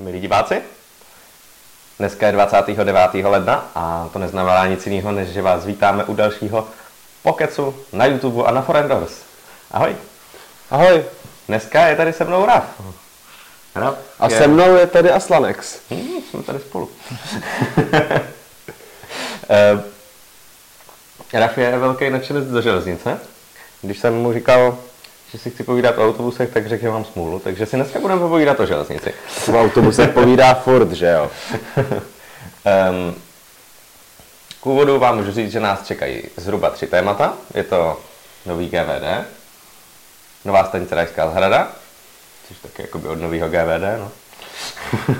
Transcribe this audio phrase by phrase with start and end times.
[0.00, 0.62] Milí diváci,
[1.98, 3.24] dneska je 29.
[3.24, 6.68] ledna a to neznamená nic jiného, než že vás vítáme u dalšího
[7.22, 9.12] pokecu na YouTube a na Forendors.
[9.70, 9.96] Ahoj.
[10.70, 11.04] Ahoj.
[11.48, 12.64] Dneska je tady se mnou Raf.
[13.74, 14.38] Raf a je...
[14.38, 15.78] se mnou je tady Aslanex.
[15.90, 16.90] Hmm, jsme tady spolu.
[21.32, 23.18] Raf je velký nadšenec do železnice.
[23.82, 24.78] Když jsem mu říkal,
[25.32, 27.38] že si chci povídat o autobusech, tak řekl, že mám smůlu.
[27.38, 29.14] Takže si dneska budeme povídat o železnici.
[29.52, 31.30] O autobusech povídá furt, že jo?
[31.76, 33.14] um,
[34.60, 37.34] k úvodu vám můžu říct, že nás čekají zhruba tři témata.
[37.54, 38.00] Je to
[38.46, 39.26] nový GVD,
[40.44, 41.68] nová stanice Rajská zhrada,
[42.48, 44.10] což taky jakoby od nového GVD, no.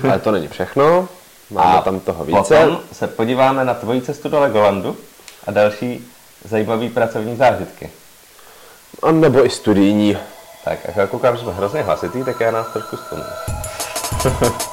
[0.09, 1.09] Ale to není všechno,
[1.49, 2.37] máme a tam toho více.
[2.37, 4.97] Potom se podíváme na tvoji cestu do Legolandu
[5.47, 6.07] a další
[6.43, 7.89] zajímavé pracovní zážitky.
[9.03, 10.17] A nebo i studijní.
[10.65, 13.25] Tak, a koukám, že jsme hrozně hlasitý, tak já nás trošku stlumím.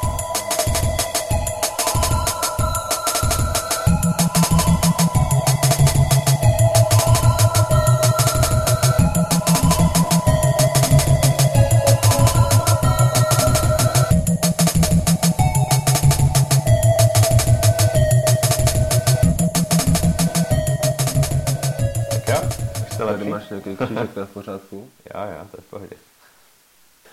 [24.14, 24.90] to je v pořádku?
[25.14, 25.96] Jo, jo, to je v pohodě.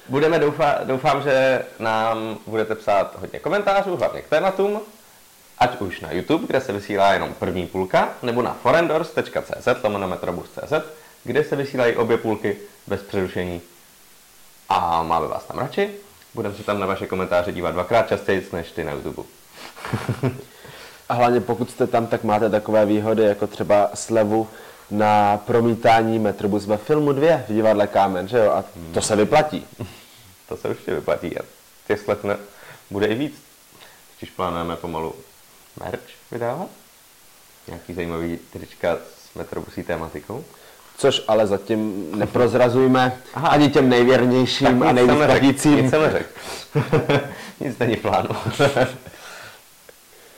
[0.09, 4.81] Budeme doufá, doufám, že nám budete psát hodně komentářů, hlavně k tématům,
[5.57, 10.73] ať už na YouTube, kde se vysílá jenom první půlka, nebo na forendors.cz, lomeno metrobus.cz,
[11.23, 13.61] kde se vysílají obě půlky bez přerušení.
[14.69, 15.89] A máme vás tam radši.
[16.33, 19.27] Budeme se tam na vaše komentáře dívat dvakrát častěji než ty na YouTube.
[21.09, 24.49] A hlavně pokud jste tam, tak máte takové výhody, jako třeba slevu
[24.91, 28.51] na promítání Metrobus ve filmu 2 v divadle Kámen, že jo?
[28.51, 29.65] A to se vyplatí.
[30.49, 31.41] To se určitě vyplatí a
[31.87, 32.37] těch slev ne,
[32.91, 33.33] bude i víc.
[34.19, 35.15] Když plánujeme pomalu
[35.79, 36.67] merch vydávat,
[37.67, 38.97] nějaký zajímavý trička
[39.31, 40.43] s Metrobusí tématikou.
[40.97, 43.47] Což ale zatím neprozrazujme Aha.
[43.47, 45.75] ani těm nejvěrnějším a nejvíc platícím.
[45.75, 46.29] Nic jsem neřekl.
[47.59, 48.29] nic není plánu.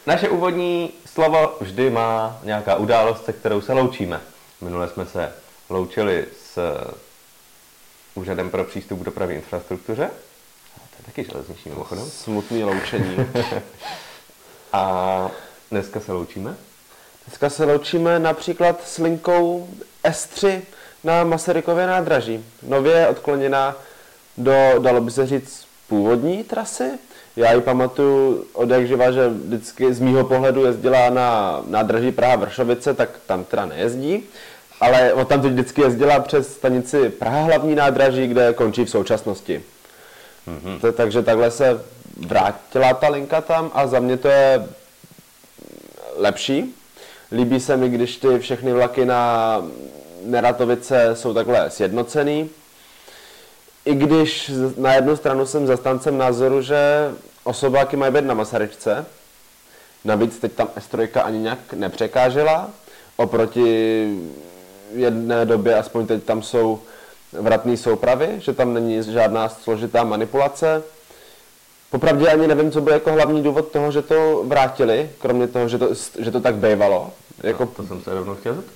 [0.07, 4.21] Naše úvodní slovo vždy má nějaká událost, se kterou se loučíme.
[4.61, 5.33] Minule jsme se
[5.69, 6.59] loučili s
[8.15, 10.09] Úřadem pro přístup k dopravní infrastruktuře.
[10.75, 12.09] To je taky železniční mimochodem.
[12.09, 13.17] Smutný loučení.
[14.73, 15.31] A
[15.71, 16.55] dneska se loučíme?
[17.27, 19.69] Dneska se loučíme například s linkou
[20.03, 20.61] S3
[21.03, 22.45] na Masarykově nádraží.
[22.63, 23.75] Nově odkloněná
[24.37, 26.91] do, dalo by se říct, původní trasy.
[27.37, 32.93] Já ji pamatuju od jak živa, že vždycky z mýho pohledu jezdila na nádraží Praha-Vršovice,
[32.93, 34.23] tak tam teda nejezdí.
[34.79, 39.63] Ale od tam vždycky jezdila přes stanici Praha hlavní nádraží, kde končí v současnosti.
[40.47, 40.93] Mm-hmm.
[40.93, 41.81] takže takhle se
[42.17, 44.67] vrátila ta linka tam a za mě to je
[46.15, 46.75] lepší.
[47.31, 49.63] Líbí se mi, když ty všechny vlaky na
[50.23, 52.49] Neratovice jsou takhle sjednocený.
[53.85, 57.11] I když na jednu stranu jsem zastancem názoru, že
[57.47, 59.05] osobáky mají být na Masaryčce,
[60.05, 62.69] navíc teď tam S3 ani nějak nepřekážela,
[63.17, 64.07] oproti
[64.93, 66.81] jedné době, aspoň teď tam jsou
[67.33, 70.83] vratné soupravy, že tam není žádná složitá manipulace.
[71.91, 75.77] Popravdě ani nevím, co byl jako hlavní důvod toho, že to vrátili, kromě toho, že
[75.77, 77.11] to, že to tak bývalo.
[77.43, 77.65] Jako...
[77.65, 78.75] No, to jsem se rovnou chtěl zeptat.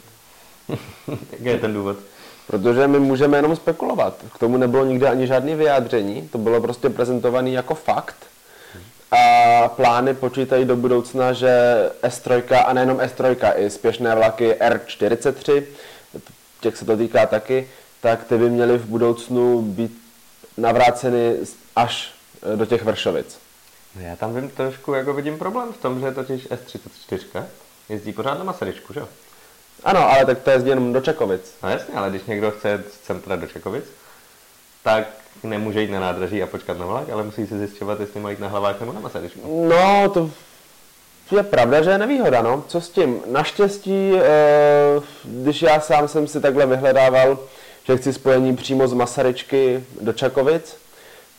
[1.31, 1.97] Jaký je ten důvod?
[2.47, 4.15] Protože my můžeme jenom spekulovat.
[4.35, 8.30] K tomu nebylo nikdy ani žádné vyjádření, to bylo prostě prezentované jako fakt.
[9.11, 11.51] A plány počítají do budoucna, že
[12.03, 15.63] S3 a nejenom S3, i spěšné vlaky R43
[16.61, 17.69] těch se to týká taky,
[18.01, 20.01] tak ty by měly v budoucnu být
[20.57, 21.35] navráceny
[21.75, 22.13] až
[22.53, 23.39] e, do těch Vršovic.
[23.95, 27.43] No já tam vím trošku, jako vidím problém v tom, že totiž S34
[27.89, 29.07] jezdí pořád na Masaryčku, že jo?
[29.83, 31.53] Ano, ale tak to jezdí jenom do Čekovic.
[31.63, 33.85] No jasně, ale když někdo chce z centra do Čekovic,
[34.83, 35.07] tak
[35.43, 38.47] nemůže jít na nádraží a počkat na vlak, ale musí si zjišťovat, jestli mají na
[38.47, 39.67] hlavák nebo na Masaryčku.
[39.69, 40.29] No, to
[41.37, 42.63] je pravda, že je nevýhoda, no.
[42.67, 43.21] Co s tím?
[43.25, 47.39] Naštěstí, eh, když já sám jsem si takhle vyhledával,
[47.83, 50.77] že chci spojení přímo z Masaryčky do Čakovic,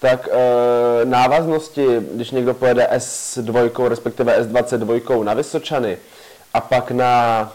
[0.02, 5.98] tak e, návaznosti, když někdo pojede S2, respektive S22 na Vysočany
[6.54, 7.52] a pak, na,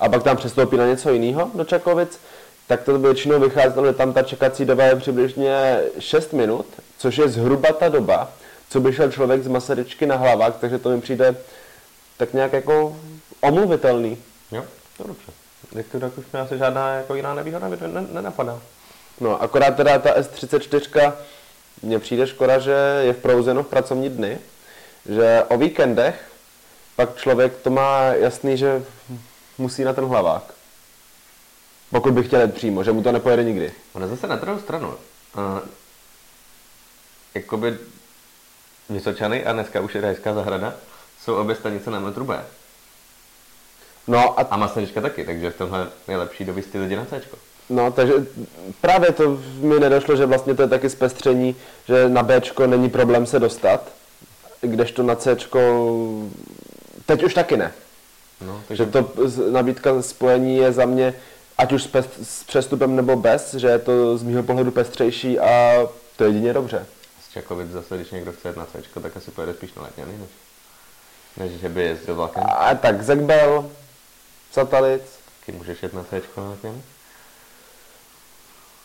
[0.00, 2.20] a pak tam přestoupí na něco jiného do Čakovic,
[2.68, 6.66] tak to většinou vycházelo, že tam ta čekací doba je přibližně 6 minut,
[6.98, 8.30] což je zhruba ta doba,
[8.68, 11.36] co by šel člověk z Masaryčky na hlavák, takže to mi přijde
[12.16, 12.96] tak nějak jako
[13.40, 14.18] omluvitelný.
[14.52, 14.64] Jo,
[14.96, 15.32] to dobře.
[15.72, 17.68] Jak to tak už mě asi žádná jako jiná nevýhoda
[18.10, 18.60] nenapadá.
[19.20, 21.12] No, akorát teda ta S34
[21.82, 24.38] mně přijde škoda, že je v prouzeno v pracovní dny,
[25.08, 26.30] že o víkendech
[26.96, 28.82] pak člověk to má jasný, že
[29.58, 30.57] musí na ten hlavák.
[31.90, 33.72] Pokud by chtěl jít přímo, že mu to nepojede nikdy.
[33.92, 34.88] Ono zase na druhou stranu.
[34.88, 35.58] Uh,
[37.34, 37.78] jakoby
[38.90, 40.74] Vysočany a dneska už je Rajská zahrada,
[41.20, 42.44] jsou obě stanice na metru B.
[44.06, 47.20] No a, A Masaryčka taky, takže v tomhle je lepší dovést ty lidi na C.
[47.70, 48.12] no, takže
[48.80, 51.56] právě to mi nedošlo, že vlastně to je taky zpestření,
[51.88, 53.92] že na B není problém se dostat,
[54.60, 55.36] kdežto na C
[57.06, 57.72] teď už taky ne.
[58.46, 61.14] No, Takže takže to nabídka spojení je za mě,
[61.58, 65.38] ať už s, pest, s přestupem nebo bez, že je to z mého pohledu pestřejší
[65.38, 66.86] a to je jedině dobře.
[67.28, 70.12] z Čakovic zase, když někdo chce jet na C, tak asi pojede spíš na letňany,
[70.18, 70.30] než,
[71.36, 72.44] než že by jezdil vlakem.
[72.46, 73.70] A tak Zekbel,
[74.52, 75.02] Satalic,
[75.40, 76.82] Taky můžeš jet na C na letňany.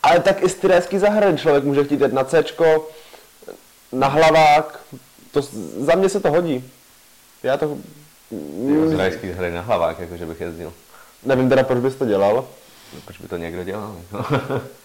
[0.03, 2.43] ale tak i z zahrady člověk může chtít jet na C,
[3.91, 4.79] na hlavák,
[5.31, 5.41] to,
[5.77, 6.71] za mě se to hodí.
[7.43, 7.77] Já to,
[8.85, 10.73] z hry na hlavák, jako že bych jezdil.
[11.23, 12.47] nevím teda, proč bys to dělal,
[13.05, 13.95] Proč by to někdo dělal?
[14.11, 14.25] Jako?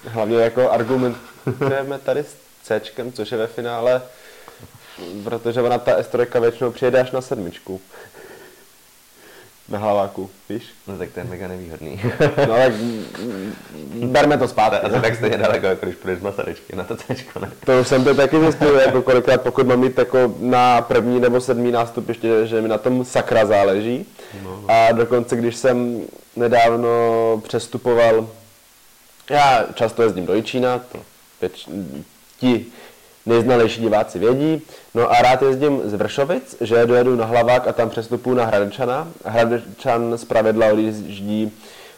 [0.09, 2.81] hlavně jako argumentujeme tady s C,
[3.13, 4.03] což je ve finále,
[5.25, 7.81] protože ona ta S3 většinou přijede až na sedmičku.
[9.69, 10.63] Na hlaváku, víš?
[10.87, 12.01] no tak to je mega nevýhodný.
[12.49, 14.87] No mm, berme to zpátky.
[14.87, 17.05] Asi tak stejně daleko, jako když půjdeš Masaryčky na to C?
[17.67, 21.41] To už jsem to taky zjistil, jako kolikrát pokud mám mít jako na první nebo
[21.41, 24.07] sedmý nástupiště, že mi na tom sakra záleží.
[24.69, 26.03] A dokonce, když jsem
[26.39, 26.89] nedávno
[27.45, 28.29] přestupoval,
[29.31, 30.99] já často jezdím do Jičína, to
[31.41, 31.69] věč,
[32.41, 32.67] ti
[33.27, 34.63] nejznalejší diváci vědí,
[34.95, 39.09] no a rád jezdím z Vršovic, že dojedu na Hlavák a tam přestupuju na Hradečana.
[39.25, 41.53] Hradečan z pravidla odjíždí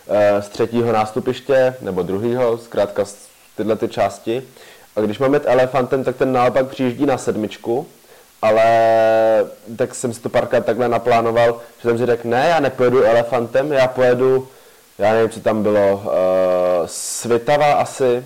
[0.08, 3.16] eh, z třetího nástupiště, nebo druhého, zkrátka z
[3.56, 4.42] tyhle ty části.
[4.96, 7.87] A když mám jet elefantem, tak ten naopak přijíždí na sedmičku,
[8.42, 8.64] ale
[9.76, 13.72] tak jsem si to párkrát takhle naplánoval, že jsem si řekl, ne, já nepojedu elefantem,
[13.72, 14.48] já pojedu,
[14.98, 16.10] já nevím, co tam bylo, uh,
[16.87, 18.25] Svitava asi,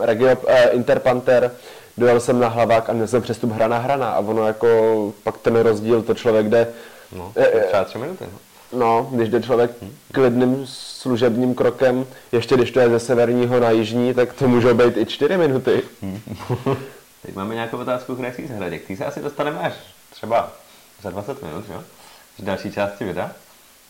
[0.00, 1.50] Regio, eh, Interpanter,
[1.96, 5.56] dojel jsem na hlavák a měl jsem přestup hrana hrana a ono jako pak ten
[5.56, 6.66] rozdíl, to člověk jde,
[7.12, 8.24] No, Eh, třeba tři minuty.
[8.72, 8.78] No.
[8.78, 9.70] no, když jde člověk
[10.12, 14.96] klidným služebním krokem, ještě když to je ze severního na jižní, tak to můžou být
[14.96, 15.82] i čtyři minuty.
[17.26, 18.78] Teď máme nějakou otázku k Rajský zahradě.
[18.78, 19.72] K té se asi dostaneme až
[20.10, 20.52] třeba
[21.02, 21.82] za 20 minut, jo?
[22.38, 23.30] Z další části videa.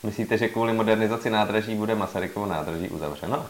[0.03, 3.45] Myslíte, že kvůli modernizaci nádraží bude Masarykovo nádraží uzavřeno?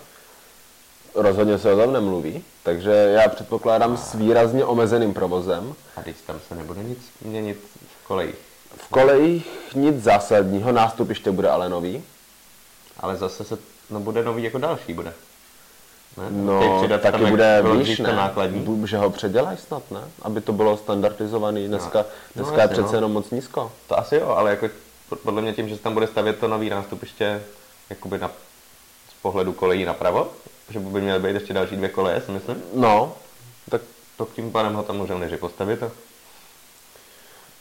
[1.16, 5.76] Rozhodně se o tom nemluví, takže já předpokládám s výrazně omezeným provozem.
[5.96, 7.58] A když tam se nebude nic měnit
[8.04, 8.36] v kolejích.
[8.78, 12.04] V kolejích nic zásadního, nástupiště bude ale nový.
[13.00, 13.58] Ale zase se,
[13.90, 15.14] no bude nový jako další bude.
[16.17, 16.23] Ne?
[16.29, 18.13] No, přidat taky tam, bude bylo výš, ne?
[18.15, 18.88] nákladní.
[18.88, 20.00] Že ho předělají snad, ne?
[20.21, 21.67] Aby to bylo standardizovaný.
[21.67, 22.97] Dneska, No, dneska je jasně, přece no.
[22.97, 23.71] jenom moc nízko.
[23.88, 24.69] To asi jo, ale jako
[25.23, 27.41] podle mě tím, že se tam bude stavět to nový nástupiště
[27.89, 28.27] jakoby na,
[29.09, 30.27] z pohledu kolejí napravo,
[30.69, 32.63] že by měly být ještě další dvě koleje, si myslím.
[32.73, 33.13] No,
[33.69, 33.81] tak
[34.17, 35.91] To tím pádem ho tam můžeme než postavit a,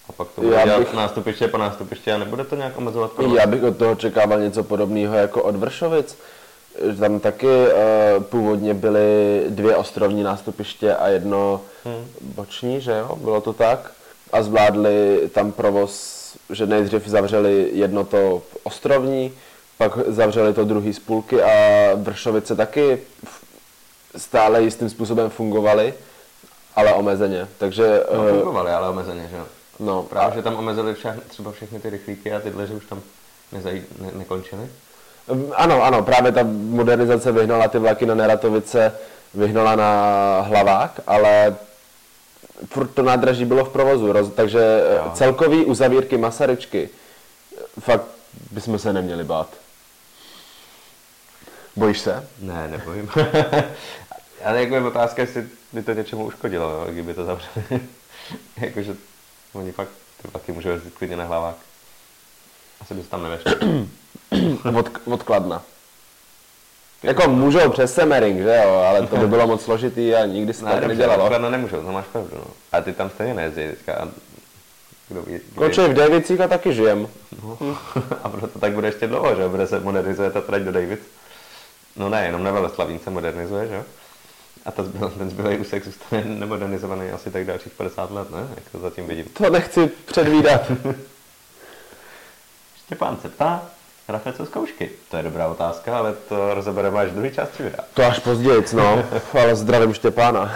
[0.09, 3.11] a pak to Já bude dělat bych- nástupiště po nástupiště a nebude to nějak omezovat.
[3.39, 6.19] Já bych od toho čekával něco podobného jako od Vršovic.
[6.83, 12.07] Že Tam taky uh, původně byly dvě ostrovní nástupiště a jedno Hmm.
[12.21, 13.17] boční, že jo?
[13.17, 13.93] Bylo to tak?
[14.33, 19.33] A zvládli tam provoz, že nejdřív zavřeli jedno to ostrovní,
[19.79, 21.51] pak zavřeli to druhý z půlky a
[21.95, 22.99] Vršovice taky
[24.17, 25.95] stále jistým způsobem fungovaly,
[26.77, 27.49] ale omezeně.
[27.59, 29.45] Takže No, eh, fungovaly, ale omezeně, že jo.
[29.81, 32.87] no, Právě, a- že tam omezili vše, třeba všechny ty rychlíky a tyhle, že už
[32.87, 33.03] tam
[33.53, 34.69] nezaj, ne, nekončily.
[35.55, 38.93] Ano, ano, právě ta modernizace vyhnala ty vlaky na Neratovice,
[39.35, 41.57] vyhnala na Hlavák, ale
[42.67, 45.11] furt to nádraží bylo v provozu, roz, takže Jo.
[45.15, 46.89] celkový uzavírky Masaryčky,
[47.81, 48.05] fakt
[48.51, 49.49] bychom se neměli bát.
[51.77, 52.29] Bojíš se?
[52.41, 53.11] Ne, nebojím.
[54.45, 57.65] ale jako je otázka, jestli by to něčemu uškodilo, jo, kdyby to zavřeli.
[58.61, 58.97] Jakože
[59.53, 59.89] oni fakt
[60.23, 61.57] ty vlaky můžou jezdit klidně na hlavák.
[62.81, 63.55] Asi bys tam nevešel.
[64.79, 65.63] Od, odkladna.
[67.03, 70.61] Jako můžou přes Semmering, že jo, ale to by bylo moc složitý a nikdy se
[70.61, 71.29] to tak dobře, nedělalo.
[71.29, 72.31] Kladno nemůžou, to máš pravdu.
[72.35, 72.45] No.
[72.73, 74.09] A ty tam stejně nejezdí teďka.
[75.09, 77.09] Kdo ví, Končí v Davicích a taky žijem.
[77.43, 77.59] No.
[78.23, 79.49] A proto tak bude ještě dlouho, že?
[79.49, 81.03] Bude se modernizuje ta trať do Davids.
[81.97, 83.75] No ne, jenom na Veleslavín se modernizuje, že?
[83.75, 83.85] jo?
[84.65, 88.49] A ta zbyl, ten zbylý úsek zůstane nemodernizovaný asi tak dalších 50 let, ne?
[88.55, 89.25] Jak to zatím vidím.
[89.25, 90.73] To nechci předvídat.
[92.87, 93.63] Štěpán se ptá,
[94.09, 94.91] Rafe, co zkoušky?
[95.11, 97.85] To je dobrá otázka, ale to rozebereme až v druhé části videa.
[97.95, 100.55] To až později, no, ale zdravím Štěpána.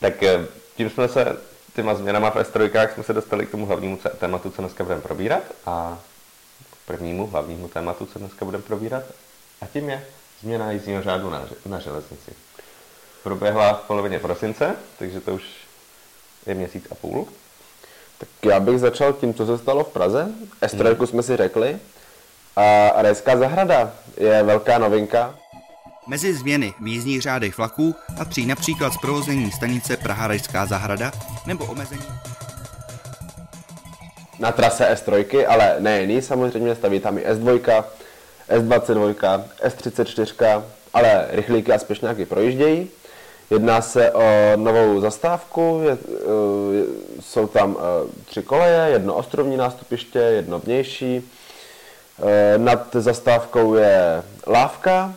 [0.00, 1.36] Tak eh, tím jsme se
[1.74, 5.42] těma změnama v S3 jsme se dostali k tomu hlavnímu tématu, co dneska budeme probírat
[5.66, 5.98] a
[6.70, 9.02] k prvnímu hlavnímu tématu, co dneska budeme probírat
[9.60, 10.06] a tím je
[10.40, 12.32] změna jízdního řádu na, na železnici.
[13.22, 15.42] Proběhla v polovině prosince, takže to už
[16.46, 17.28] je měsíc a půl.
[18.18, 20.28] Tak já bych začal tím, co se stalo v Praze.
[20.62, 21.06] S3 hmm.
[21.06, 21.76] jsme si řekli.
[22.56, 25.34] A Rajská zahrada je velká novinka.
[26.08, 31.12] Mezi změny v jízdních řádech vlaků patří například zprovoznění stanice Praha Rajská zahrada
[31.46, 32.06] nebo omezení
[34.38, 37.84] na trase S3, ale ne jiný, samozřejmě staví tam i S2,
[38.50, 40.62] S22, S34,
[40.94, 42.88] ale rychlíky a spěšňáky projíždějí.
[43.50, 46.16] Jedná se o novou zastávku, je, eh,
[47.20, 51.30] jsou tam eh, tři koleje, jedno ostrovní nástupiště, jedno vnější.
[52.22, 55.14] Eh, nad zastávkou je lávka,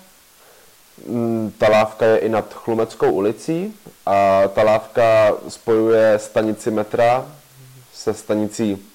[1.08, 7.26] mm, ta lávka je i nad Chlumeckou ulicí a ta lávka spojuje stanici metra
[7.94, 8.86] se stanicí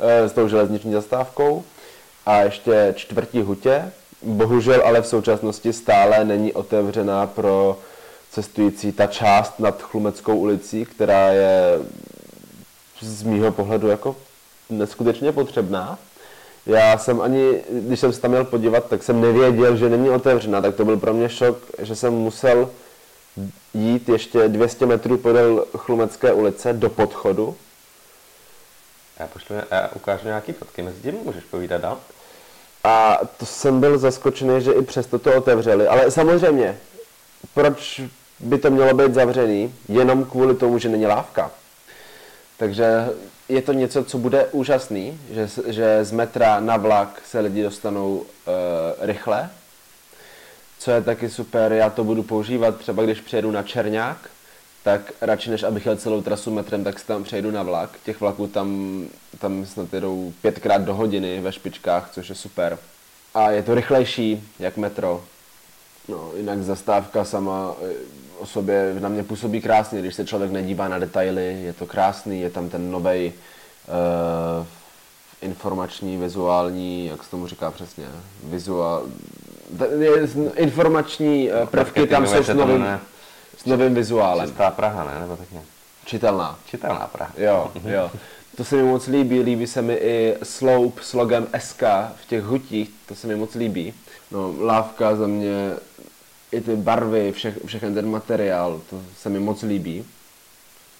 [0.00, 1.64] s tou železniční zastávkou
[2.26, 3.92] a ještě čtvrtí hutě.
[4.22, 7.78] Bohužel ale v současnosti stále není otevřená pro
[8.32, 11.78] cestující ta část nad Chlumeckou ulicí, která je
[13.00, 14.16] z mýho pohledu jako
[14.70, 15.98] neskutečně potřebná.
[16.66, 20.60] Já jsem ani, když jsem se tam měl podívat, tak jsem nevěděl, že není otevřená,
[20.60, 22.70] tak to byl pro mě šok, že jsem musel
[23.74, 27.56] jít ještě 200 metrů podél Chlumecké ulice do podchodu.
[29.20, 31.98] Já, pošlu, já ukážu nějaký fotky, mezi tím můžeš povídat dál.
[32.84, 35.86] A to jsem byl zaskočený, že i přesto to otevřeli.
[35.86, 36.78] Ale samozřejmě,
[37.54, 38.00] proč
[38.42, 41.50] by to mělo být zavřený jenom kvůli tomu, že není lávka.
[42.56, 43.08] Takže
[43.48, 48.22] je to něco, co bude úžasný, že, že z metra na vlak se lidi dostanou
[48.22, 49.50] e, rychle.
[50.78, 54.30] Co je taky super, já to budu používat třeba když přijedu na Černák,
[54.82, 57.90] tak radši než abych jel celou trasu metrem, tak si tam přejdu na vlak.
[58.04, 59.02] Těch vlaků tam,
[59.38, 62.78] tam snad jedou pětkrát do hodiny ve špičkách, což je super.
[63.34, 65.24] A je to rychlejší, jak metro.
[66.08, 67.74] No, jinak zastávka sama
[68.38, 72.40] o sobě na mě působí krásně, když se člověk nedívá na detaily, je to krásný,
[72.40, 74.66] je tam ten nový uh,
[75.42, 78.04] informační, vizuální, jak se tomu říká přesně,
[78.44, 79.06] vizuál,
[80.56, 82.86] informační uh, prvky tam jsou s novým,
[83.58, 84.46] s novým vizuálem.
[84.46, 85.20] Čistá Praha, ne?
[85.20, 85.66] Nebo tak nějak.
[86.04, 86.58] Čitelná.
[86.66, 87.32] Čitelná Praha.
[87.36, 88.10] Jo, jo.
[88.56, 91.82] To se mi moc líbí, líbí se mi i Slope s logem SK
[92.22, 93.94] v těch hutích, to se mi moc líbí.
[94.32, 95.72] No, lávka za mě
[96.52, 100.04] i ty barvy, vše, všechen ten materiál, to se mi moc líbí.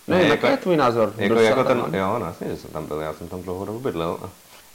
[0.08, 1.14] No, ne, jako, je tvůj názor?
[1.16, 3.78] Jako, jako ten, jo, no, jasně, že jsem tam byl, já jsem tam dlouho dobu
[3.78, 4.18] bydlel.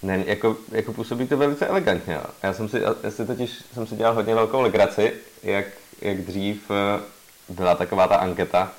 [0.04, 2.18] Ne, jako, jako působí to velice elegantně.
[2.44, 5.66] Já jsem si, já si totiž jsem si dělal hodně velkou legraci, jak,
[6.02, 7.02] jak dřív eh,
[7.50, 8.72] byla taková ta anketa,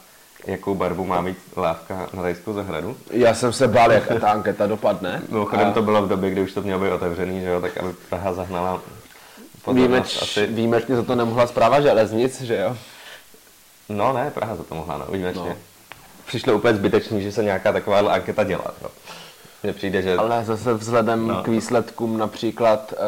[0.46, 2.96] jakou barvu má mít lávka na rajskou zahradu.
[3.10, 5.22] Já jsem se bál, jak ta anketa dopadne.
[5.28, 5.72] Mimochodem a...
[5.72, 8.32] to bylo v době, kdy už to mělo být otevřený, že jo, tak aby Praha
[8.32, 8.82] zahnala
[9.72, 10.46] Výjimeč, asi...
[10.46, 12.76] Výjimečně za to nemohla zpráva železnic, že jo?
[13.88, 15.48] No ne, Praha za to mohla, no, výjimečně.
[15.48, 15.56] No.
[16.26, 18.74] Přišlo úplně zbytečný, že se nějaká taková anketa dělá.
[18.82, 18.88] No.
[19.62, 20.16] Mně přijde, že...
[20.16, 21.42] Ale zase vzhledem no.
[21.42, 22.98] k výsledkům například e,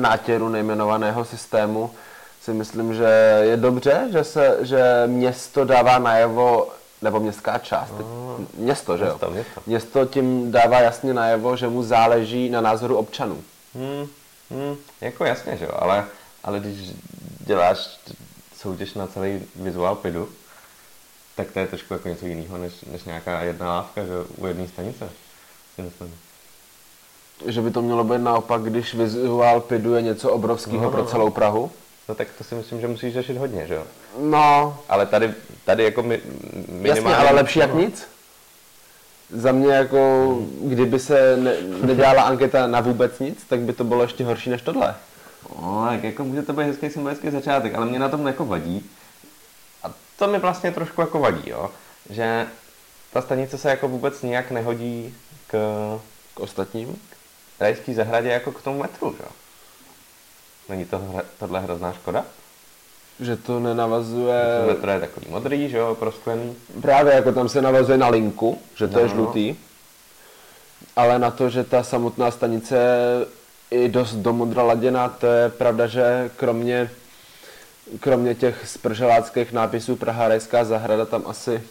[0.00, 1.90] nátěru nejmenovaného systému
[2.40, 6.68] si myslím, že je dobře, že, se, že město dává najevo,
[7.02, 8.38] nebo městská část, no.
[8.54, 9.32] město, že město, jo?
[9.32, 9.62] Město.
[9.66, 13.42] město tím dává jasně najevo, že mu záleží na názoru občanů.
[13.74, 14.06] Hmm.
[14.50, 16.06] Hmm, jako jasně, že jo, ale,
[16.44, 16.90] ale když
[17.40, 18.00] děláš
[18.56, 20.28] soutěž na celý vizuál pidu,
[21.36, 24.68] tak to je trošku jako něco jiného, než, než nějaká jedna lávka, že u jedné
[24.68, 25.10] stanice,
[25.74, 26.14] si myslím.
[27.46, 31.04] Že by to mělo být naopak, když vizuál pidu je něco obrovského no, pro no,
[31.04, 31.10] no.
[31.10, 31.70] celou Prahu?
[32.08, 33.84] No tak to si myslím, že musíš řešit hodně, že jo?
[34.18, 34.78] No.
[34.88, 36.20] Ale tady, tady jako mi,
[36.68, 36.88] minimálně...
[36.88, 38.08] Jasně, ale lepší jak nic?
[39.32, 44.02] Za mě jako, kdyby se ne, nedělala anketa na vůbec nic, tak by to bylo
[44.02, 44.94] ještě horší než tohle.
[45.56, 48.90] No, tak jako může to být hezký symbolický začátek, ale mě na tom jako vadí.
[49.82, 51.70] A to mi vlastně trošku jako vadí, jo.
[52.10, 52.46] Že
[53.12, 55.14] ta stanice se jako vůbec nijak nehodí
[55.46, 55.52] k,
[56.34, 57.00] k ostatním.
[57.58, 59.28] K rajský zahradě jako k tomu metru, jo.
[60.68, 61.02] Není to
[61.38, 62.24] tohle hrozná škoda?
[63.20, 64.42] Že to nenavazuje...
[64.80, 66.56] To je takový modrý, že jo, prosklený.
[66.82, 69.14] Právě jako tam se navazuje na linku, že to no, je no.
[69.14, 69.56] žlutý.
[70.96, 72.76] Ale na to, že ta samotná stanice
[73.70, 76.90] je dost do modra laděná, to je pravda, že kromě,
[78.00, 81.62] kromě těch sprželáckých nápisů Praha Rajská zahrada tam asi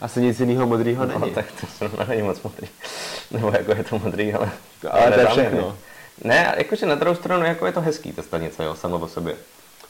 [0.00, 1.34] asi nic jiného modrýho no, není.
[1.34, 1.46] tak
[1.78, 2.68] to není moc modrý.
[3.30, 4.50] Nebo jako je to modrý, ale...
[4.90, 5.76] Ale to je všechno.
[6.24, 9.36] Ne, jakože na druhou stranu jako je to hezký, ta stanice, jo, samo o sobě.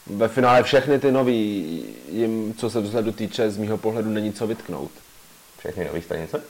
[0.07, 4.47] Ve finále všechny ty nový, jim, co se vzhledu týče, z mýho pohledu není co
[4.47, 4.91] vytknout.
[5.59, 6.41] Všechny nové stanice?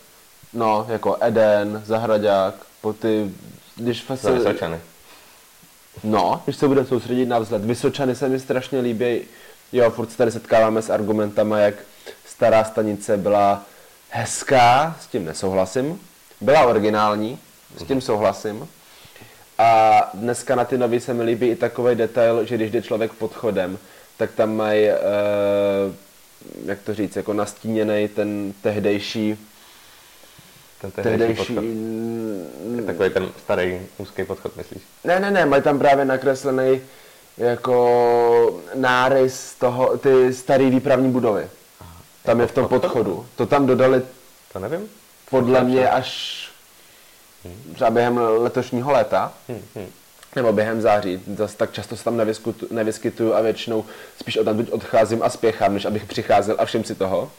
[0.53, 3.31] No, jako Eden, Zahradák, po ty,
[3.75, 4.79] když Za Vysočany.
[6.03, 7.65] No, když se budeme soustředit na vzhled.
[7.65, 9.21] Vysočany se mi strašně líbí.
[9.71, 11.75] Jo, furt se tady setkáváme s argumentama, jak
[12.25, 13.63] stará stanice byla
[14.09, 15.99] hezká, s tím nesouhlasím.
[16.41, 17.39] Byla originální,
[17.77, 18.67] s tím souhlasím.
[19.57, 23.13] A dneska na ty nový se mi líbí i takový detail, že když jde člověk
[23.13, 23.77] podchodem,
[24.17, 24.95] tak tam mají, eh,
[26.65, 29.37] jak to říct, jako nastíněný ten tehdejší,
[30.81, 32.85] Ten tehdejší tehdejší, podchod.
[32.85, 34.81] Takový ten starý úzký podchod, myslíš?
[35.03, 36.81] Ne, ne, ne, mají tam právě nakreslený
[37.37, 41.47] jako nárys toho, ty staré výpravní budovy.
[42.23, 43.25] Tam je v tom Jako podchodu.
[43.35, 44.01] To tam dodali
[44.53, 44.89] To nevím.
[45.29, 46.41] podle mě až
[47.73, 49.87] třeba během letošního léta, Hm, hm.
[50.35, 51.21] nebo během září.
[51.35, 53.85] Zase tak často se tam nevyskytu, nevyskytuju a většinou
[54.21, 57.31] spíš odtamtud odcházím a spěchám, než abych přicházel a všem si toho.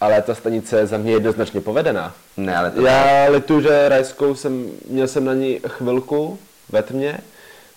[0.00, 2.14] Ale ta stanice je za mě jednoznačně povedená.
[2.36, 7.18] Ne, ale to Já litu, že rajskou jsem, měl jsem na ní chvilku ve tmě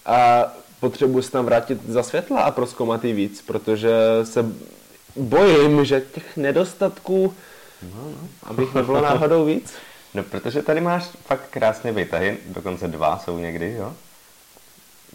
[0.05, 0.47] a
[0.79, 3.91] potřebuji se tam vrátit za světla a proskoumat jí víc, protože
[4.23, 4.45] se
[5.15, 7.33] bojím, že těch nedostatků,
[7.83, 8.27] no, no.
[8.43, 9.73] abych nebylo náhodou víc.
[10.17, 13.93] No, protože tady máš fakt krásné výtahy, dokonce dva jsou někdy, jo?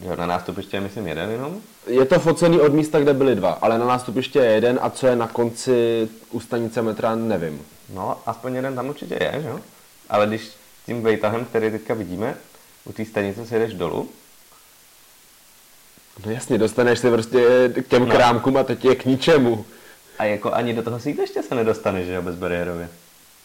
[0.02, 1.61] Jo, na nástupiště je myslím jeden jenom.
[1.87, 5.06] Je to focený od místa, kde byly dva, ale na nástupiště je jeden a co
[5.06, 7.62] je na konci u stanice metra, nevím.
[7.94, 9.61] No, aspoň jeden tam určitě je, že jo?
[10.09, 10.50] Ale když
[10.87, 12.35] tím výtahem, který teďka vidíme,
[12.85, 14.09] u té stanice se jdeš dolů,
[16.26, 18.14] No jasně, dostaneš se prostě k těm No.
[18.14, 19.64] krámkům a teď je k ničemu.
[20.18, 22.88] a jako ani do toho sídliště se nedostaneš, že jo, bezbariérově.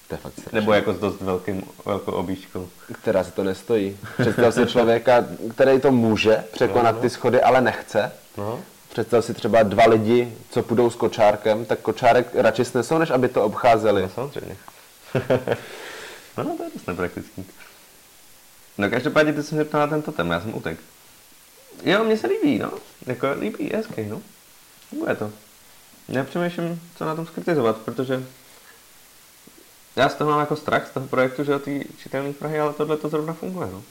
[0.07, 0.59] To je fakt strašný.
[0.59, 2.69] Nebo jako s dost velkým, velkou objížďkou.
[3.01, 3.97] která se to nestojí.
[4.21, 8.11] Představ si člověka, který to může překonat ty schody, ale nechce.
[8.37, 8.59] No,
[8.89, 13.27] Představ si třeba dva lidi, co půjdou s kočárkem, tak kočárek radši snesou, než aby
[13.27, 14.01] to obcházeli.
[14.01, 14.55] no samozřejmě.
[16.37, 17.46] no, no, to je dost nepraktický.
[18.77, 20.77] No každopádně ty jsem zeptal na tento téma, já jsem utek.
[21.83, 22.72] Jo, mně se líbí, no.
[23.05, 24.22] Jako líbí, je hezký, no.
[24.91, 25.31] Bude to.
[26.09, 28.24] Já přemýšlím, co na tom skritizovat, protože
[29.98, 32.74] já z toho mám jako strach z toho projektu, že o té čitelné Prahy, ale
[32.74, 33.83] tohle to zrovna funguje, no.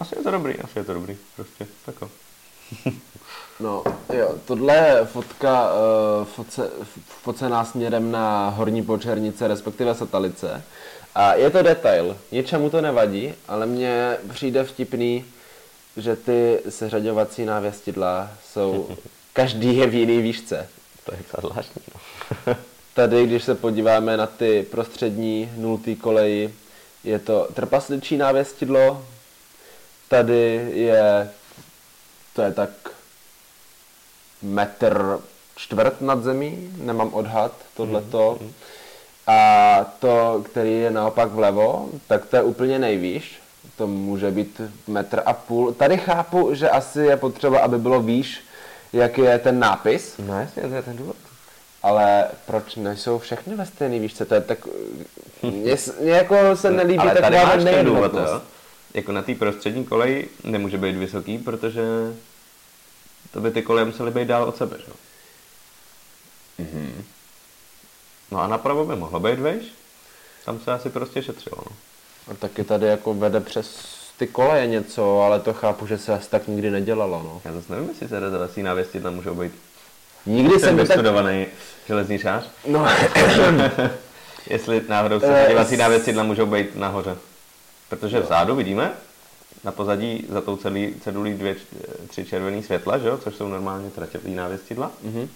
[0.00, 2.10] Asi je to dobrý, asi je to dobrý, prostě, tako.
[3.60, 6.70] No, jo, tohle je fotka uh, foce,
[7.22, 10.62] focená směrem na horní počernice, respektive satelice.
[11.14, 15.24] A je to detail, ničemu to nevadí, ale mně přijde vtipný,
[15.96, 18.88] že ty seřaďovací návěstidla jsou,
[19.32, 20.68] každý je v jiný výšce.
[21.04, 22.54] To je zvláštní, no.
[23.00, 26.54] Tady, když se podíváme na ty prostřední nultý koleji,
[27.04, 29.04] je to trpasličí návěstidlo,
[30.08, 31.30] tady je,
[32.34, 32.70] to je tak
[34.42, 35.18] metr
[35.56, 38.38] čtvrt nad zemí, nemám odhad tohleto.
[39.26, 43.42] A to, který je naopak vlevo, tak to je úplně nejvýš.
[43.76, 45.72] To může být metr a půl.
[45.72, 48.40] Tady chápu, že asi je potřeba, aby bylo výš,
[48.92, 50.14] jak je ten nápis.
[50.18, 51.29] No jasně, to je ten důvod.
[51.82, 54.24] Ale proč nejsou všechny ve stejné výšce?
[54.24, 54.58] To je tak...
[55.42, 58.10] Mně, mně jako se nelíbí Ale tady taková máš ten důvod, jo.
[58.10, 58.44] nejednotnost.
[58.94, 61.82] Jako na té prostřední koleji nemůže být vysoký, protože
[63.32, 64.84] to by ty koleje musely být dál od sebe, že?
[64.88, 64.94] jo?
[68.30, 69.64] No a napravo by mohlo být vejš,
[70.44, 71.76] tam se asi prostě šetřilo, no.
[72.30, 73.86] A taky tady jako vede přes
[74.18, 77.42] ty koleje něco, ale to chápu, že se asi tak nikdy nedělalo, no.
[77.44, 79.52] Já zase nevím, jestli se rezervací návěstidla můžou být
[80.26, 80.88] Nikdy jsem jsem to tak...
[80.88, 81.46] vystudovaný
[81.88, 82.86] železničář, No,
[84.50, 87.16] jestli náhodou se Eh, podívací s- návěstidla můžou být nahoře.
[87.88, 88.90] Protože vzadu vidíme,
[89.64, 91.56] na pozadí za tou celý, cedulí dvě,
[92.08, 94.90] tři červený světla, že jo, což jsou normálně traťový návěstidla.
[95.02, 95.28] Mhm.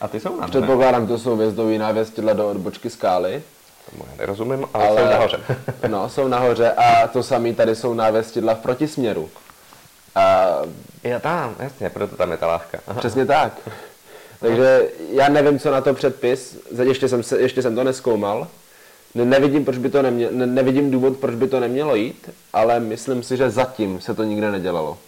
[0.00, 0.58] A ty jsou nahoře.
[0.60, 3.42] předpokládám, to jsou vězdový návěstidla do odbočky skály.
[3.90, 5.00] Tomu já nerozumím, ale, ale...
[5.00, 5.38] jsou nahoře.
[5.88, 9.30] no, jsou nahoře a to samé tady jsou návěstidla v protisměru.
[10.14, 10.46] A
[11.02, 12.78] Já tam, jasně, proto tam je ta láhka.
[12.86, 12.98] Aha.
[12.98, 13.52] Přesně tak.
[14.40, 18.48] Takže já nevím, co na to předpis, ještě jsem, se, ještě jsem to neskoumal.
[19.14, 22.80] Ne, nevidím, proč by to nemě, ne, nevidím důvod, proč by to nemělo jít, ale
[22.80, 24.98] myslím si, že zatím se to nikde nedělalo.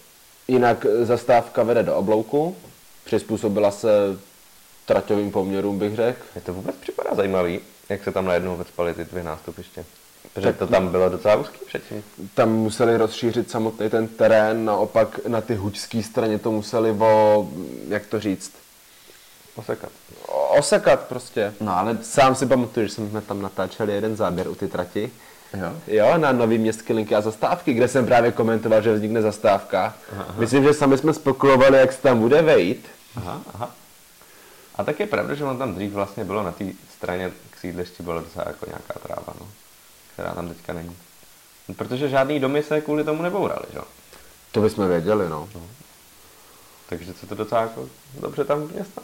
[0.47, 2.55] Jinak eh, zastávka vede do oblouku,
[3.05, 3.89] přizpůsobila se
[4.85, 6.19] traťovým poměrům, bych řekl.
[6.35, 9.85] Mně to vůbec připadá zajímavý, jak se tam najednou vecpaly ty dvě nástupiště.
[10.33, 12.03] Protože to tam bylo docela úzký předtím.
[12.33, 17.47] Tam museli rozšířit samotný ten terén, naopak na ty hučské straně to museli o,
[17.87, 18.51] jak to říct,
[19.55, 19.89] Osekat.
[20.57, 21.53] osekat prostě.
[21.61, 25.11] No ale Sám si pamatuju, že jsme tam natáčeli jeden záběr u ty trati
[25.53, 25.73] Jo.
[25.87, 29.95] jo, na nový městské linky a zastávky, kde jsem právě komentoval, že vznikne zastávka.
[30.11, 30.35] Aha.
[30.37, 32.87] Myslím, že sami jsme spekulovali, jak se tam bude vejít.
[33.15, 33.71] Aha, aha.
[34.75, 38.03] A tak je pravda, že on tam dřív vlastně bylo na té straně k sídlišti
[38.03, 39.47] bylo docela jako nějaká tráva, no,
[40.13, 40.97] která tam teďka není.
[41.75, 43.79] Protože žádný domy se kvůli tomu nebourali, že?
[44.51, 45.49] To bychom věděli, no.
[45.55, 45.61] no.
[46.89, 49.01] Takže se to docela jako dobře tam města.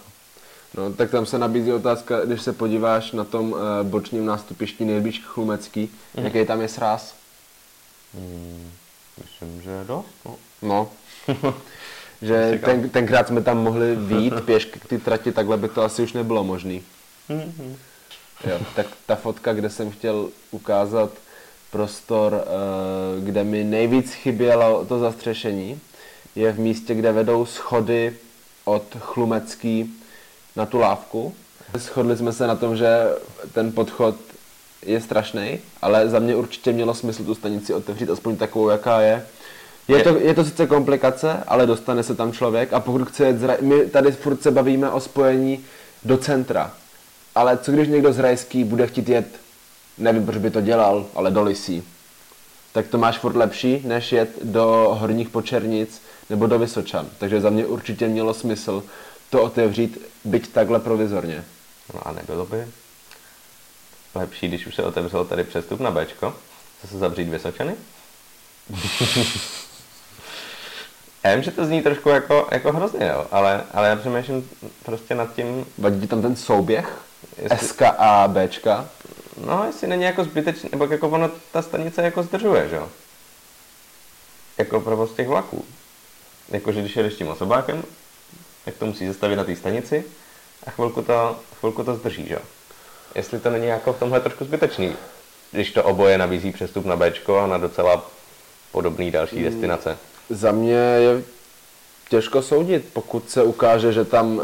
[0.75, 5.21] No, tak tam se nabízí otázka, když se podíváš na tom uh, bočním nástupišti nejblíž
[5.25, 6.23] Chlumecký, mm.
[6.23, 7.15] jaký tam je sráz?
[8.13, 8.71] Mm,
[9.23, 10.05] myslím, že dost.
[10.25, 10.35] No.
[10.61, 10.89] no.
[12.21, 16.03] že ten, tenkrát jsme tam mohli výjít pěšky k ty trati, takhle by to asi
[16.03, 16.79] už nebylo možné.
[17.29, 17.75] Mm-hmm.
[18.49, 21.11] Jo, tak ta fotka, kde jsem chtěl ukázat
[21.71, 25.79] prostor, uh, kde mi nejvíc chybělo to zastřešení,
[26.35, 28.15] je v místě, kde vedou schody
[28.65, 29.96] od Chlumecký
[30.57, 31.33] na tu lávku.
[31.77, 32.87] Shodli jsme se na tom, že
[33.53, 34.15] ten podchod
[34.85, 39.25] je strašný, ale za mě určitě mělo smysl tu stanici otevřít aspoň takovou, jaká je.
[39.87, 43.39] Je to, je to sice komplikace, ale dostane se tam člověk a pokud chce jet,
[43.39, 43.57] zra...
[43.61, 45.65] my tady furt se bavíme o spojení
[46.03, 46.71] do centra,
[47.35, 49.27] ale co když někdo z Rajský bude chtít jet,
[49.97, 51.83] nevím, proč by to dělal, ale do Lisí,
[52.73, 57.07] tak to máš furt lepší, než jet do Horních Počernic nebo do Vysočan.
[57.17, 58.83] Takže za mě určitě mělo smysl
[59.29, 61.45] to otevřít, byť takhle provizorně.
[61.93, 62.67] No a nebylo by
[64.17, 66.35] lepší, když už se otevřel tady přestup na Bčko,
[66.81, 67.75] zase zavřít Vysočany?
[71.23, 74.49] já vím, že to zní trošku jako, jako hrozně, jo, ale, ale já přemýšlím
[74.85, 75.65] prostě nad tím...
[75.77, 76.97] Vadí ti tam ten souběh?
[77.37, 77.67] Jestli...
[77.67, 78.89] SK a Bčka?
[79.45, 82.89] No, jestli není jako zbytečný, nebo jako ono ta stanice jako zdržuje, že jo?
[84.57, 85.65] Jako provoz těch vlaků.
[86.49, 87.83] Jakože když jedeš tím osobákem,
[88.67, 90.03] tak to musí zastavit na té stanici
[90.65, 92.37] a chvilku to, chvilku to zdrží, že?
[93.15, 94.95] Jestli to není jako v tomhle trošku zbytečný,
[95.51, 98.05] když to oboje nabízí přestup na Bčko a na docela
[98.71, 99.45] podobný další hmm.
[99.45, 99.97] destinace.
[100.29, 101.23] Za mě je
[102.09, 104.41] těžko soudit, pokud se ukáže, že tam,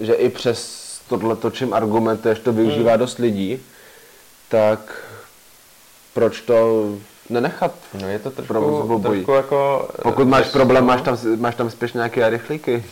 [0.00, 3.00] e, že i přes tohle čím argumentuješ, to využívá hmm.
[3.00, 3.62] dost lidí,
[4.48, 5.02] tak
[6.14, 6.88] proč to
[7.30, 7.74] nenechat.
[8.00, 9.88] No je to trošku, trošku jako...
[10.02, 12.84] Pokud máš problém, máš tam, máš tam spíš nějaké rychlíky.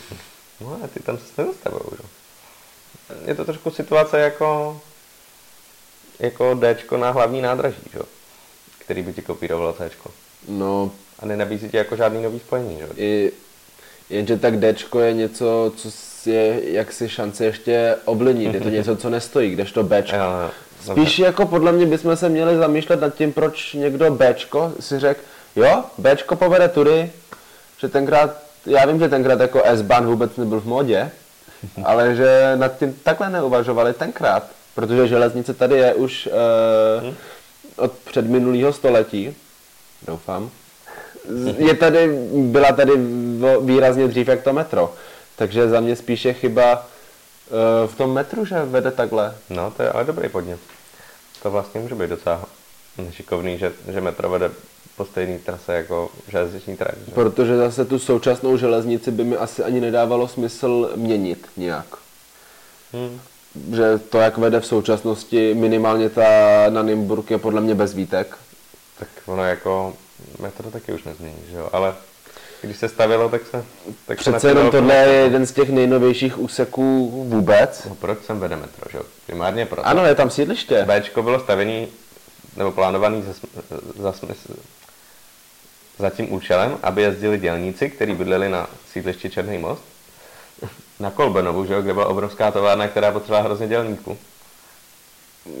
[0.61, 1.85] No a ty tam se nedostavují?
[3.25, 4.81] Je to trošku situace jako
[6.19, 7.99] jako Dčko na hlavní nádraží, že?
[8.79, 10.11] který by ti kopírovalo Cčko.
[10.47, 10.91] No.
[11.19, 12.87] A nenabízí ti jako žádný nový spojení, že?
[12.97, 13.31] I,
[14.09, 15.89] jenže tak Dčko je něco, co
[16.29, 18.53] je jaksi šance ještě ovlivnit.
[18.53, 20.15] Je to něco, co nestojí, kdežto Bčko.
[20.15, 20.49] Jo, jo.
[20.91, 25.21] Spíš jako podle mě bychom se měli zamýšlet nad tím, proč někdo Bčko si řekl,
[25.55, 27.11] jo, Bčko povede tudy,
[27.77, 31.11] že tenkrát, já vím, že tenkrát jako S-Bahn vůbec nebyl v modě,
[31.83, 36.29] ale že nad tím takhle neuvažovali tenkrát, protože železnice tady je už
[37.07, 37.13] uh,
[37.85, 39.35] od předminulého století,
[40.07, 40.49] doufám.
[41.57, 42.91] Je tady, byla tady
[43.61, 44.93] výrazně dřív jak to metro,
[45.35, 49.35] takže za mě spíše chyba uh, v tom metru, že vede takhle.
[49.49, 50.59] No, to je ale dobrý podnět
[51.45, 52.45] to vlastně může být docela
[52.97, 54.51] nešikovný, že, že metro vede
[54.97, 56.95] po stejné trase jako železniční trať.
[57.05, 57.11] Že?
[57.13, 61.85] Protože zase tu současnou železnici by mi asi ani nedávalo smysl měnit nějak.
[62.93, 63.21] Hmm.
[63.75, 66.29] Že to, jak vede v současnosti, minimálně ta
[66.69, 68.37] na Nymburk je podle mě bez výtek.
[68.99, 69.93] Tak ono jako
[70.39, 71.95] metro taky už nezmění, že jo, ale
[72.65, 73.65] když se stavilo, tak se...
[74.05, 77.85] Tak Přece se jenom tohle je jeden z těch nejnovějších úseků vůbec.
[77.89, 78.99] No proč sem vede metro, že?
[79.25, 79.87] Primárně proto.
[79.87, 80.85] Ano, je tam sídliště.
[80.87, 81.87] Bčko bylo stavený,
[82.57, 83.33] nebo plánovaný za,
[83.99, 84.13] za,
[85.97, 89.83] za tím účelem, aby jezdili dělníci, kteří bydleli na sídlišti Černý most,
[90.99, 94.17] na Kolbenovu, že kde byla obrovská továrna, která potřebovala hrozně dělníků.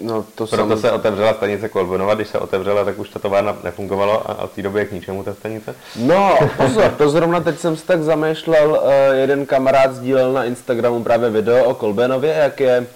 [0.01, 0.79] No, to Proto jsem...
[0.79, 4.61] se otevřela stanice Kolbunova, když se otevřela, tak už ta továrna nefungovala a od té
[4.61, 5.75] doby je k ničemu ta stanice.
[5.95, 11.03] No, pozor, to zrovna teď jsem si tak zamýšlel, uh, jeden kamarád sdílel na Instagramu
[11.03, 12.87] právě video o Kolbenově, jak je,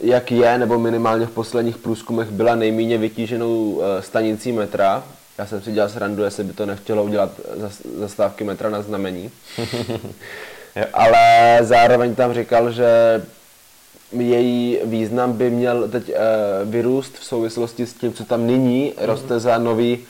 [0.00, 5.02] jak je, nebo minimálně v posledních průzkumech byla nejméně vytíženou uh, stanicí metra.
[5.38, 7.30] Já jsem si dělal srandu, jestli by to nechtělo udělat
[7.98, 9.30] zastávky metra na znamení.
[10.92, 13.22] Ale zároveň tam říkal, že
[14.12, 16.14] její význam by měl teď uh,
[16.64, 19.06] vyrůst v souvislosti s tím, co tam nyní mm-hmm.
[19.06, 20.06] roste za nový,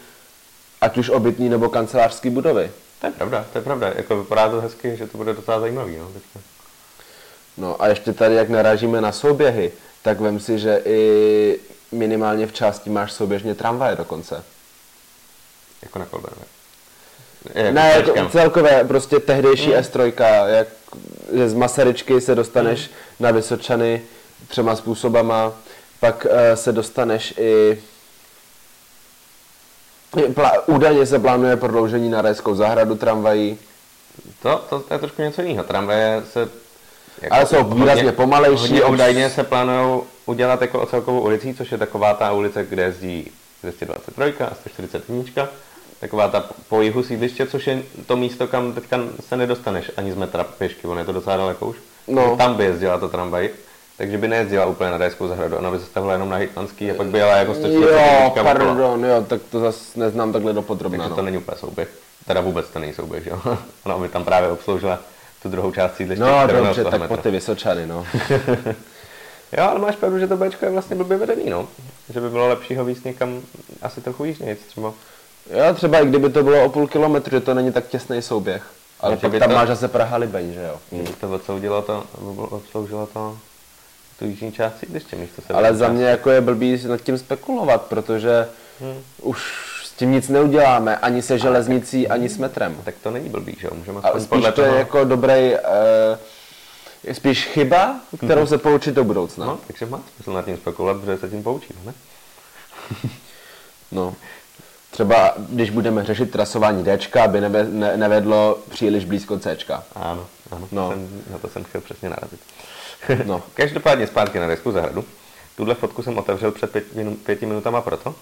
[0.81, 2.71] ať už obytní nebo kancelářský budovy.
[3.01, 3.93] To je pravda, to je pravda.
[3.97, 5.97] Jako vypadá to hezky, že to bude docela zajímavý.
[5.97, 6.41] No, teďka.
[7.57, 11.61] no a ještě tady, jak narážíme na souběhy, tak vem si, že i
[11.93, 14.45] minimálně v části máš souběžně tramvaje dokonce.
[15.83, 16.60] Jako na Kolberově.
[17.55, 19.75] Jako ne, jako celkově, prostě tehdejší mm.
[19.75, 20.13] S3,
[20.47, 20.69] jak
[21.33, 22.95] že z Masaryčky se dostaneš mm.
[23.21, 24.03] na Vysočany
[24.49, 25.53] třema způsobama,
[26.01, 27.79] pak uh, se dostaneš i
[30.13, 33.59] Pla- údajně se plánuje prodloužení na Rajskou zahradu tramvají.
[34.43, 35.65] To, to, to je trošku něco jiného.
[35.65, 36.49] Tramvaje se...
[37.23, 41.79] Jako Ale jsou výrazně pomalejší, Hodně údajně se plánují udělat jako celkovou ulicí, což je
[41.79, 43.31] taková ta ulice, kde jezdí
[43.63, 45.49] 223 a 141.
[46.01, 50.17] Taková ta po jihu sídliště, což je to místo, kam teďka se nedostaneš ani z
[50.17, 51.77] metra pěšky, on je to docela daleko už.
[52.09, 52.37] No.
[52.37, 53.51] Tam by jezdila ta tramvaj,
[53.99, 56.95] takže by nejezdila úplně na Rajskou zahradu, ona by se stavila jenom na Hitmanský a
[56.95, 58.45] pak by jela jako 141 Jo, okolo.
[58.45, 60.99] pardon, jo, tak to zase neznám takhle dopodrobná.
[60.99, 61.17] Takže No.
[61.17, 61.89] to není úplně souběh.
[62.27, 63.41] Teda vůbec to není souběh, že jo?
[63.85, 64.99] Ona by tam právě obsloužila
[65.43, 67.17] tu druhou část sídliště, No dobře, tak metro.
[67.17, 68.07] po ty Vysočany, no.
[69.59, 71.69] Jo, ale máš pravdu, že to Bčko je vlastně blbě vedený, no.
[72.15, 73.41] Že by bylo lepší ho víc někam
[73.83, 74.93] asi trochu jižnějc třeba.
[75.51, 78.63] Jo, třeba i kdyby to bylo o půl kilometru, že to není tak těsný souběh.
[79.01, 80.77] Ale pak tam to- máš zase Praha Libeň, že jo?
[80.93, 81.07] Hmm.
[81.21, 82.05] To odsoudilo to,
[82.51, 83.39] obsloužilo to
[84.19, 87.83] tu jižní část sídliště místo se Ale za mě jako je blbý nad tím spekulovat,
[87.83, 88.49] protože
[88.81, 89.03] Hmm.
[89.23, 89.43] už
[89.85, 92.77] s tím nic neuděláme, ani se železnicí, ani s metrem.
[92.85, 93.71] Tak to není blbý, že jo?
[93.75, 94.79] Můžeme Ale aspoň spíš podle to je toho...
[94.79, 95.59] jako dobrý, eh,
[97.05, 99.47] je spíš chyba, kterou se poučit do budoucna.
[99.47, 101.93] No, takže má smysl nad tím spekulovat, protože se tím poučíme, ne?
[103.93, 104.15] No.
[104.91, 109.85] Třeba když budeme řešit trasování Dčka, aby neve, ne, nevedlo příliš blízko Cčka.
[109.95, 110.91] Ano, ano, No.
[110.91, 112.41] Jsem, na to jsem chtěl přesně narazit.
[113.25, 113.43] No.
[113.55, 115.05] Každopádně zpátky na Rejskou zahradu.
[115.57, 118.15] Tuhle fotku jsem otevřel před pět, minu, pěti minutama proto,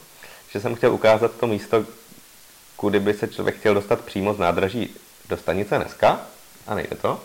[0.51, 1.85] že jsem chtěl ukázat to místo,
[2.77, 4.95] kudy by se člověk chtěl dostat přímo z nádraží
[5.29, 6.21] do stanice dneska,
[6.67, 7.21] a nejde to.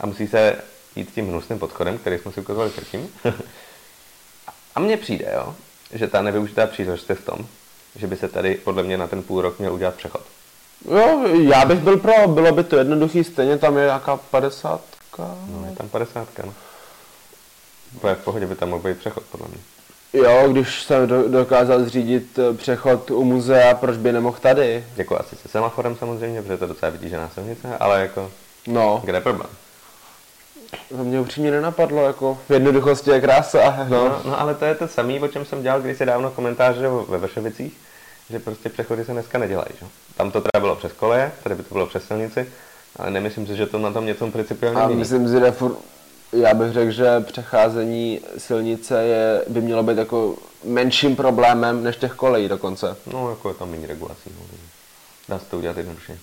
[0.00, 0.56] A musí se
[0.96, 3.08] jít tím hnusným podchodem, který jsme si ukazovali předtím.
[4.74, 5.54] a mně přijde, jo,
[5.92, 7.46] že ta nevyužitá příležitost je v tom,
[7.96, 10.20] že by se tady podle mě na ten půl rok měl udělat přechod.
[10.90, 14.80] Jo, já bych byl pro, bylo by to jednoduchý, stejně tam je nějaká 50.
[15.18, 16.54] No, je tam 50, no.
[17.96, 19.58] Úplně v pohodě by tam mohl být přechod, podle mě.
[20.12, 24.84] Jo, když jsem do, dokázal zřídit eh, přechod u muzea, proč by nemohl tady?
[24.96, 28.30] Jako asi se semaforem samozřejmě, protože to je docela vytížená silnice, ale jako,
[28.66, 29.48] No, kde je problém?
[30.88, 34.08] to mě upřímně nenapadlo, jako v jednoduchosti je krása, no.
[34.08, 36.88] No, no ale to je to samé, o čem jsem dělal kdysi dávno komentář že,
[37.08, 37.76] ve Vršovicích,
[38.30, 39.68] že prostě přechody se dneska nedělají.
[39.80, 39.86] Že?
[40.16, 42.48] Tam to teda bylo přes koleje, tady by to bylo přes silnici,
[42.96, 44.98] ale nemyslím si, že to na tom něco principiálně A mění.
[45.00, 45.76] myslím si, že furt,
[46.32, 50.34] já bych řekl, že přecházení silnice je, by mělo být jako
[50.64, 52.96] menším problémem než těch kolejí dokonce.
[53.12, 54.30] No, jako je tam méně regulací.
[54.40, 54.46] No.
[55.28, 56.18] Dá se to udělat jednoduše.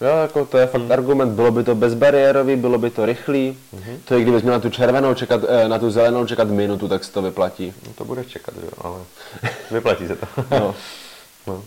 [0.00, 0.92] Jo, jako to je fakt Hmm.
[0.92, 3.58] argument, bylo by to bezbariérový, bylo by to rychlý.
[3.72, 3.98] Mhm.
[4.04, 7.04] To je, kdybys měl na tu červenou čekat, eh, na tu zelenou čekat minutu, tak
[7.04, 7.74] se to vyplatí.
[7.86, 8.98] No, to budeš čekat, jo, ale
[9.70, 10.26] vyplatí se to.
[10.50, 10.74] No.
[11.48, 11.64] No.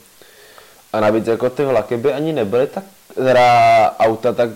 [0.94, 2.84] A navíc jako ty vlaky by ani nebyly tak,
[3.15, 4.50] teda auta tak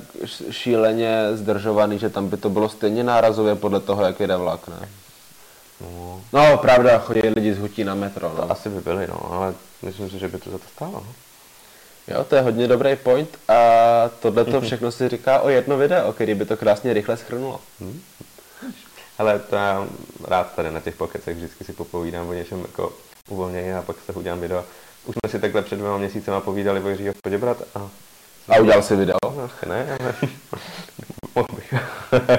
[0.51, 4.89] šíleně zdržovaný, že tam by to bylo stejně nárazově podle toho, jak jede vlak, ne?
[5.81, 8.51] No, No, pravda, chodí lidi z hutí na metro, to no.
[8.51, 10.91] asi by byly, no, ale myslím si, že by to za to stálo.
[10.93, 11.13] No.
[12.07, 13.55] Jo, to je hodně dobrý point a
[14.19, 17.59] tohle to všechno si říká o jedno video, který by to krásně rychle schrnulo.
[19.17, 19.87] Ale to já
[20.27, 22.93] rád tady na těch pokecech vždycky si popovídám o něčem jako
[23.29, 24.63] uvolněji a pak se udělám video.
[25.05, 27.89] Už jsme si takhle před dvěma měsícema povídali o Jiřího Poděbrat a
[28.49, 29.17] A udělal si video.
[29.23, 30.13] No, asi ne, ale
[31.35, 31.73] mohl bych.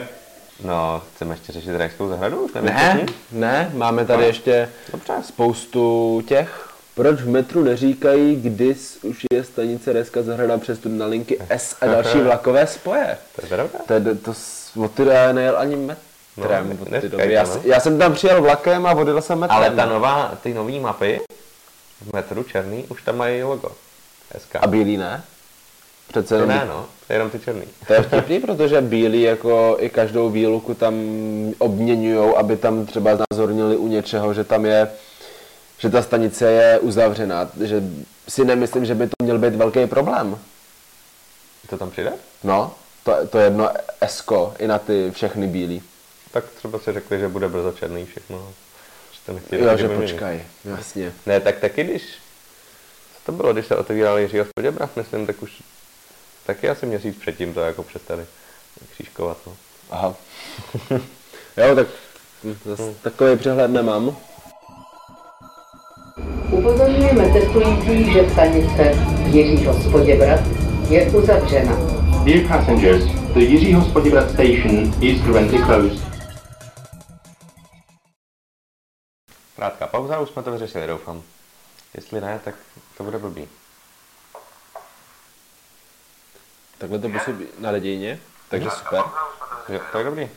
[0.65, 2.41] no, chceme ještě řešit Rajskou zahradu?
[2.45, 3.15] Už nevím, Ne, všichni?
[3.33, 4.27] ne, máme tady No.
[4.27, 5.13] ještě Dobře.
[5.23, 6.69] spoustu těch.
[6.95, 11.77] Proč v metru neříkají, kdy už je stanice Reska zahrada přes tu na linky S
[11.81, 13.19] a další vlakové spoje?
[13.37, 13.79] To je pravda.
[13.87, 14.35] To, je, to
[14.85, 16.69] od doby já nejel ani metrem.
[16.69, 17.11] No, doby.
[17.11, 17.61] to, Já, no.
[17.65, 19.57] já, jsem tam přijel vlakem a odjel jsem metrem.
[19.59, 21.21] Ale ta nová, ty nový mapy
[22.01, 23.73] v metru černý, už tam mají logo.
[24.39, 24.57] SK.
[24.57, 25.25] A bílý ne?
[26.09, 27.63] Přece jenom, ne, no, to je jenom ty černý.
[27.87, 30.95] to je vtipný, protože bílí jako i každou výluku tam
[31.59, 34.91] obměňujou, aby tam třeba znázornili u něčeho, že tam je,
[35.79, 37.83] že ta stanice je uzavřená, že
[38.29, 40.39] si nemyslím, že by to měl být velký problém.
[41.69, 42.13] To tam přijde?
[42.45, 45.83] No, to, to jedno esko i na ty všechny bílí.
[46.33, 48.53] Tak třeba si řekli, že bude brzo černý všechno.
[49.27, 51.13] Že to nechtěli Jo, že počkaj, jasně.
[51.27, 52.03] Ne, tak taky když,
[53.15, 55.63] co to bylo, když se otevíral Jiřího Spoděbrat, myslím, tak už
[56.47, 58.27] taky asi měsíc předtím to jako přestali
[58.93, 59.39] křížkovat.
[59.47, 59.57] No.
[59.91, 60.15] Aha.
[61.57, 61.87] jo, tak
[62.65, 64.17] zas takový přehled nemám.
[66.51, 68.95] Upozorňujeme cestující, že stanice
[69.27, 70.41] Jiřího Spoděbrat
[70.89, 71.77] je uzavřena.
[72.25, 76.16] Dear passengers, the Jiřího Spoděbrat station is currently closed.
[79.57, 81.23] Krátká pauza, už jsme to vyřešili, doufám.
[81.95, 82.55] Jestli ne, tak
[82.97, 83.49] to bude blbý.
[86.79, 89.03] Takhle to působí na nadějně, takže super.
[89.69, 90.31] Jo, to je dobrý.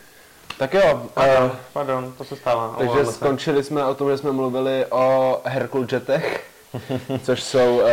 [0.58, 2.76] Tak jo, Pardon, uh, pardon, to se stává.
[2.78, 3.14] takže se.
[3.14, 6.50] skončili jsme o tom, že jsme mluvili o Herkul jetech.
[7.24, 7.88] což jsou uh,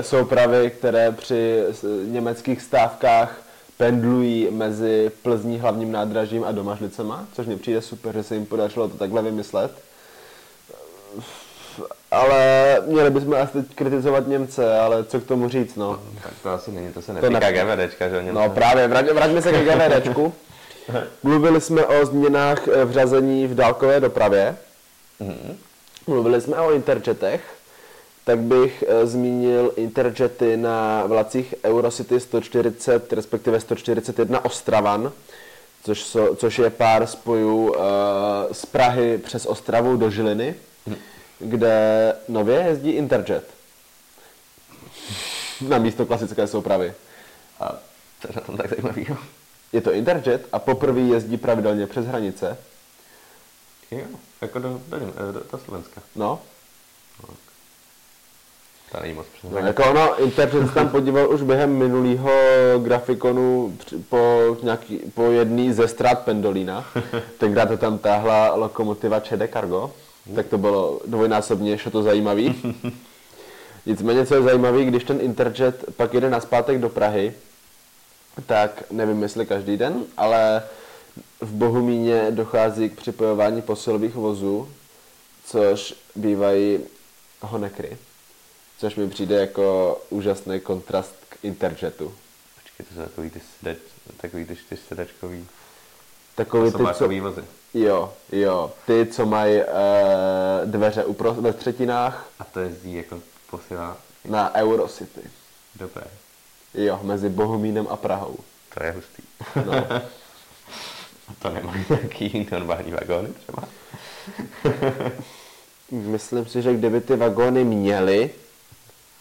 [0.00, 1.64] soupravy, které při
[2.04, 3.42] německých stávkách
[3.76, 8.88] pendlují mezi Plzní hlavním nádražím a Domažlicema, což mi přijde super, že se jim podařilo
[8.88, 9.89] to takhle vymyslet.
[12.10, 16.00] Ale měli bychom asi teď kritizovat Němce, ale co k tomu říct, no.
[16.22, 18.22] Tak to asi není, to se To netýká ne- GVDčka, že jo?
[18.32, 20.32] No právě, vrať, vraťme se k GVDčku.
[21.22, 24.56] Mluvili jsme o změnách eh, v řazení v dálkové dopravě.
[26.06, 27.40] Mluvili jsme o interjetech.
[28.24, 35.12] Tak bych eh, zmínil interjety na vlacích Eurocity 140, respektive 141 Ostravan,
[35.84, 37.80] což, so, což je pár spojů eh,
[38.54, 40.54] z Prahy přes Ostravu do Žiliny,
[41.40, 43.54] kde nově jezdí Interjet.
[45.68, 46.94] Na místo klasické soupravy.
[47.60, 47.68] A
[48.22, 49.06] to je na tom tak zajímavý.
[49.72, 52.58] Je to Interjet a poprvé jezdí pravidelně přes hranice.
[53.90, 54.04] Jo,
[54.40, 56.02] jako do, do, do, do Slovenska.
[56.16, 56.40] No,
[58.92, 62.30] To není moc přes no jako ono, Interjet se tam podíval už během minulého
[62.78, 66.84] grafikonu po, nějaký, po jedný ze strát Pendolina.
[67.38, 69.92] Tenkrát to tam táhla lokomotiva ČD Cargo,
[70.34, 72.62] tak to bylo dvojnásobně ještě to zajímavý.
[73.86, 77.34] Nicméně, co je zajímavé, když ten Interjet pak jede naspátek do Prahy,
[78.46, 80.62] tak nevím, jestli každý den, ale
[81.40, 84.68] v Bohumíně dochází k připojování posilových vozů,
[85.44, 86.80] což bývají
[87.40, 87.98] honekry.
[88.78, 92.14] Což mi přijde jako úžasný kontrast k Interjetu.
[92.62, 93.78] Počkej, to jsou takový ty, sedač,
[94.16, 95.46] takový ty čtyř sedačkový
[96.34, 97.44] Takový ty, co, vozy.
[97.74, 99.66] Jo, jo, ty, co mají e,
[100.64, 103.18] dveře upro, ve třetinách A to jezdí jako
[103.50, 103.96] posila.
[104.24, 105.20] na Eurocity.
[105.74, 106.04] Dobré,
[106.74, 108.36] Jo, mezi Bohumínem a Prahou.
[108.74, 109.22] to je hustý.
[109.66, 109.72] No.
[111.28, 113.62] A to nemají nějaký normální vagóny třeba?
[115.90, 118.30] Myslím si, že kdyby ty vagóny měly,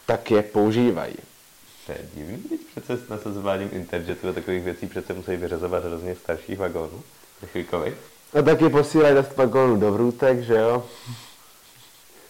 [0.05, 1.15] tak je používají.
[1.85, 6.15] To je divný, když přece s nasazováním interjetu a takových věcí přece musí vyřazovat hrozně
[6.15, 7.03] starších vagónů.
[7.53, 7.93] Chvíľkovej.
[8.33, 10.85] A taky posílají dost vagónů do vrůtek, že jo?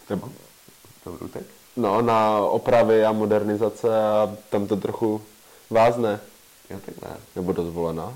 [0.09, 0.29] Nebo,
[1.03, 1.43] To vrůtek?
[1.75, 5.21] no, na opravy a modernizace a tam to trochu
[5.69, 6.19] vázne.
[6.69, 7.17] Jo, tak ne.
[7.35, 8.13] Nebo dozvolena.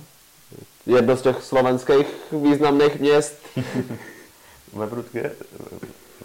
[0.85, 3.35] Jedno z těch slovenských významných měst.
[4.73, 5.31] Ve Brudke,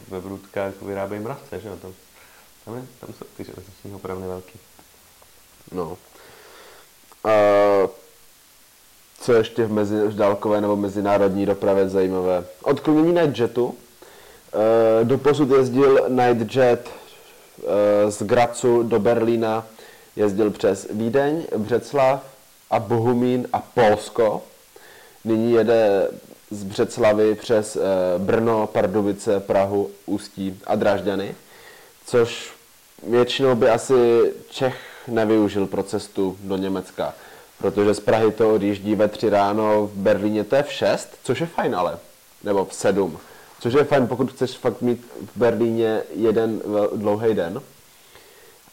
[0.08, 1.76] ve Brudkách vyrábějí mravce, že jo?
[1.82, 1.94] Tam,
[2.64, 4.58] tam, je, tam jsou ty železniční opravny velký.
[5.72, 5.98] No.
[7.24, 7.30] A
[9.20, 12.44] co ještě v, mezi, v dálkové nebo mezinárodní dopravě zajímavé?
[12.62, 13.74] Odklonění Nightjetu.
[15.00, 19.66] E, doposud jezdil Nightjet e, z Gracu do Berlína,
[20.16, 22.24] jezdil přes Vídeň, Břeclav
[22.70, 24.42] a Bohumín a Polsko.
[25.24, 26.08] Nyní jede
[26.50, 27.80] z Břeclavy přes e,
[28.18, 31.34] Brno, Pardubice, Prahu, Ústí a Drážďany,
[32.06, 32.52] což
[33.02, 34.76] většinou by asi Čech
[35.08, 37.14] nevyužil pro cestu do Německa,
[37.58, 41.40] protože z Prahy to odjíždí ve tři ráno, v Berlíně to je v šest, což
[41.40, 41.98] je fajn ale,
[42.44, 43.18] nebo v sedm,
[43.60, 46.62] což je fajn, pokud chceš fakt mít v Berlíně jeden
[46.96, 47.62] dlouhý den.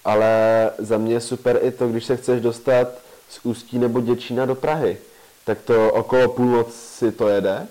[0.06, 2.88] Ale za mě je super i to, když se chceš dostat
[3.30, 4.98] z Ústí nebo Děčína do Prahy,
[5.46, 7.68] tak to okolo půlnoci to jede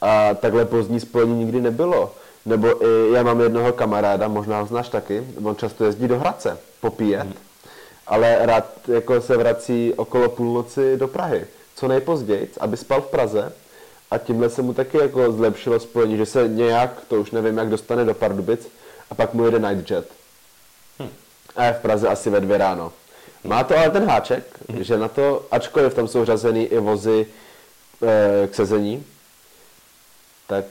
[0.00, 2.14] a takhle pozdní spojení nikdy nebylo.
[2.46, 6.58] Nebo i já mám jednoho kamaráda, možná ho znáš taky, on často jezdí do Hradce
[6.80, 7.26] popíjet,
[8.10, 11.46] ale rád jako se vrací okolo půlnoci do Prahy,
[11.76, 13.52] co nejpozději, aby spal v Praze
[14.10, 17.68] a tímhle se mu taky jako zlepšilo spojení, že se nějak, to už nevím, jak
[17.68, 18.68] dostane do Pardubic
[19.10, 20.10] a pak mu jede Nightjet.
[21.56, 22.92] A je v Praze asi ve dvě ráno.
[23.44, 24.44] Má to ale ten háček,
[24.80, 27.26] že na to, ačkoliv tam jsou řazený i vozy
[28.02, 29.06] e, k sezení,
[30.46, 30.64] tak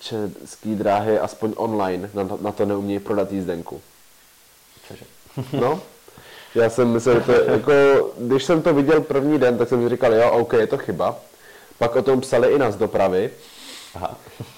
[0.00, 3.80] český dráhy aspoň online na, to- na to neumějí prodat jízdenku.
[5.52, 5.80] No,
[6.54, 7.72] já jsem myslel, že to je, jako,
[8.18, 11.16] když jsem to viděl první den, tak jsem si říkal, jo, OK, je to chyba.
[11.78, 13.30] Pak o tom psali i nás dopravy
[13.94, 14.16] Aha.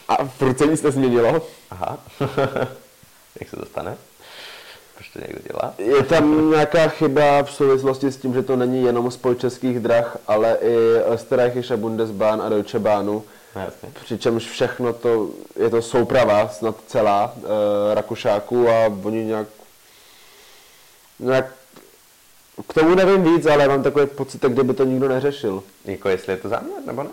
[0.09, 1.43] a furt se nic nezměnilo.
[1.71, 1.99] Aha.
[3.41, 3.97] Jak se to stane?
[4.95, 5.75] Proč to někdo dělá?
[5.79, 10.19] Je tam nějaká chyba v souvislosti s tím, že to není jenom spoj českých drah,
[10.27, 10.77] ale i
[11.15, 13.25] Österreichische Bundesbahn a Deutsche Bahnu.
[13.57, 13.89] No jasně.
[14.05, 19.49] Přičemž všechno to, je to souprava snad celá e, Rakušáků a oni nějak,
[21.19, 21.47] nějak,
[22.69, 25.63] k tomu nevím víc, ale mám takový pocit, jak kdyby to nikdo neřešil.
[25.85, 27.11] Jako jestli je to záměr, nebo ne?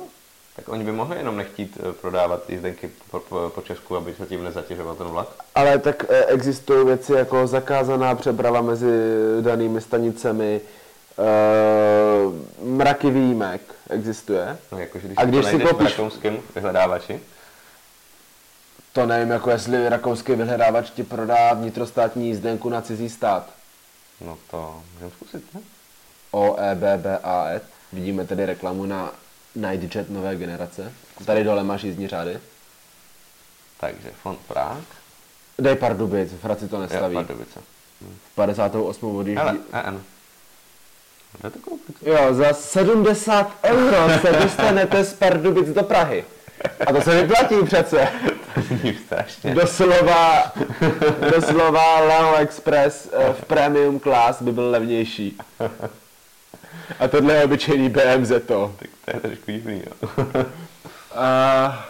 [0.55, 4.25] Tak oni by mohli jenom nechtít eh, prodávat jízdenky po, po, po Česku, aby se
[4.25, 5.27] tím nezatěžoval ten vlak.
[5.55, 8.87] Ale tak e, existují věci jako zakázaná přeprava mezi
[9.41, 10.61] danými stanicemi,
[11.19, 14.57] e, mraky výjimek existuje.
[14.71, 17.19] No jakože když, A když si koupíš- v rakouském vyhledávači,
[18.93, 23.49] To nevím, jako jestli rakouský vyhledávač ti prodá vnitrostátní jízdenku na cizí stát.
[24.21, 25.61] No to můžeme zkusit, ne?
[26.31, 27.61] O, E, B, B, A, E.
[27.93, 29.11] Vidíme tedy reklamu na
[29.55, 30.93] Nightjet nové generace.
[31.25, 32.39] Tady dole máš jízdní řády.
[33.79, 34.83] Takže fond Prák.
[35.59, 37.15] Dej Pardubic, Fraci to Jo, nestaví.
[37.15, 37.59] Pardubice.
[38.31, 39.15] V 58.
[39.15, 39.37] odjíždí.
[39.37, 40.03] Hele, EN.
[41.39, 41.95] Kde to koupit?
[42.01, 46.25] Jo, za 70 euro se dostanete z Pardubic do Prahy.
[46.87, 48.07] A to se vyplatí přece.
[49.53, 50.53] Doslova,
[51.31, 55.37] doslova Leo Express eh, v premium class by byl levnější.
[56.99, 58.75] A tohle je obyčejný BMZ to.
[58.79, 60.09] Tak to je trošku divný, jo.
[61.15, 61.87] A,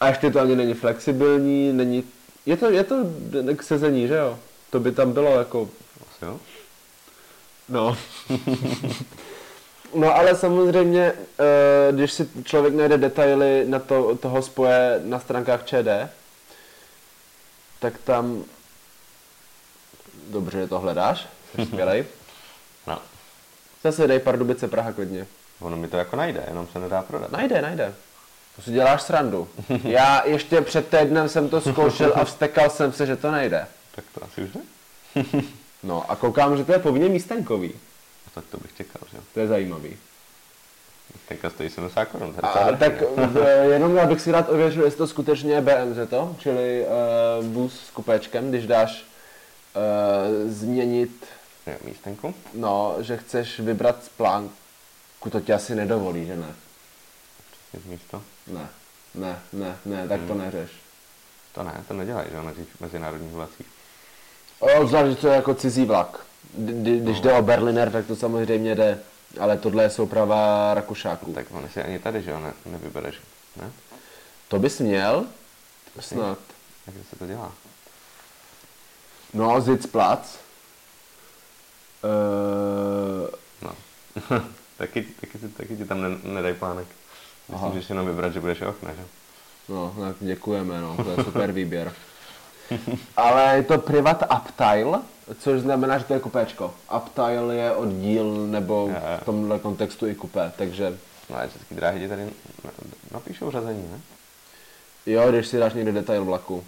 [0.00, 2.04] a ještě to ani není flexibilní, není...
[2.46, 2.96] Je to, je to
[3.56, 4.38] k sezení, že jo?
[4.70, 5.68] To by tam bylo jako...
[6.10, 6.40] Asi jo.
[7.68, 7.96] No.
[9.94, 15.64] no ale samozřejmě, eh, když si člověk najde detaily na to, toho spoje na stránkách
[15.64, 15.88] ČD,
[17.78, 18.44] tak tam...
[20.28, 22.04] Dobře, že to hledáš, jsi skvělej.
[22.86, 22.98] No.
[23.84, 25.26] Zase dej Pardubice Praha klidně.
[25.60, 27.32] Ono mi to jako najde, jenom se nedá prodat.
[27.32, 27.94] Najde, najde.
[28.56, 29.48] To si děláš srandu.
[29.84, 33.66] Já ještě před týdnem jsem to zkoušel a vstekal jsem se, že to nejde.
[33.94, 34.60] Tak to asi už ne?
[35.82, 37.74] No a koukám, že to je povinně místenkový.
[38.34, 39.22] Tak to bych čekal, že jo.
[39.34, 39.96] To je zajímavý.
[41.28, 42.34] Teďka stojí 70 korun.
[42.42, 46.36] A, tak v, jenom já bych si rád ověřil, jestli to skutečně je BMZ, to,
[46.38, 46.86] čili
[47.38, 49.04] uh, bus s kupéčkem, když dáš
[49.76, 51.26] uh, změnit,
[51.66, 51.74] jo.
[51.84, 52.34] Místenku.
[52.54, 56.54] no, že chceš vybrat z plánku, to ti asi nedovolí, že ne?
[57.68, 58.22] Přesně místo.
[58.46, 58.68] Ne,
[59.14, 60.70] ne, ne, ne, tak to neřeš.
[61.52, 63.66] To ne, to nedělají, že jo, na těch mezinárodních vlacích.
[64.58, 66.26] O, zvlášť, že to je jako cizí vlak.
[66.58, 68.98] Kdy- Když jde o Berliner, tak to samozřejmě jde,
[69.40, 71.32] ale tohle je souprava Rakušáků.
[71.32, 73.16] Tak on si ani tady, že jo, ne, nevybereš,
[73.56, 73.70] ne?
[74.48, 75.24] To bys měl?
[76.00, 76.38] Snad.
[76.86, 77.52] Jak se to dělá?
[79.34, 80.36] No, Sitzplatz.
[82.04, 83.28] Uh,
[83.62, 83.72] No.
[84.78, 86.86] taky, taky, taky, ti tam ne, nedají plánek.
[87.46, 87.68] Když Aha.
[87.68, 89.02] si můžeš jenom vybrat, že budeš okna, že?
[89.68, 91.92] no, tak děkujeme, no, to je super výběr.
[93.16, 94.98] Ale je to privat uptile,
[95.40, 96.74] což znamená, že to je kupéčko.
[96.96, 100.98] Uptile je oddíl nebo v tomhle kontextu i kupé, takže
[101.30, 102.70] No a český dráhy ti tady na-
[103.12, 104.00] napíšou řazení, ne?
[105.06, 106.64] jo, když si dáš někde detail vlaku.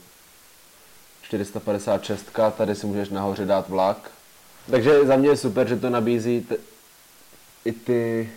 [1.22, 2.26] 456,
[2.56, 4.10] tady si můžeš nahoře dát vlak.
[4.70, 6.56] Takže za mě je super, že to nabízí t-
[7.64, 8.30] i ty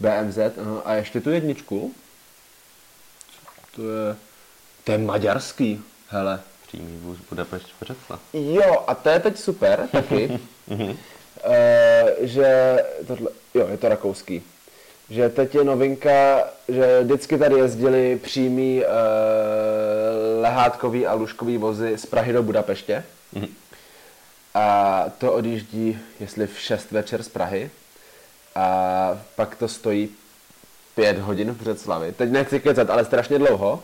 [0.00, 1.94] BMZ aha, a ještě tu jedničku.
[3.76, 4.16] To je,
[4.84, 6.40] to je maďarský, hele.
[6.68, 8.20] Přímý vůz Budapešť Břeclav.
[8.32, 10.40] Jo, a to je teď super taky,
[11.44, 14.42] e, že tohle, jo, je to rakouský,
[15.10, 18.88] že teď je novinka, že vždycky tady jezdili přímý e,
[20.40, 23.04] lehátkový a lůžkový vozy z Prahy do Budapeště.
[24.54, 27.70] A to odjíždí, jestli v 6 večer z Prahy.
[28.54, 30.08] A pak to stojí
[30.94, 32.12] 5 hodin v Břeclavi.
[32.12, 33.82] Teď nechci kecat, ale strašně dlouho.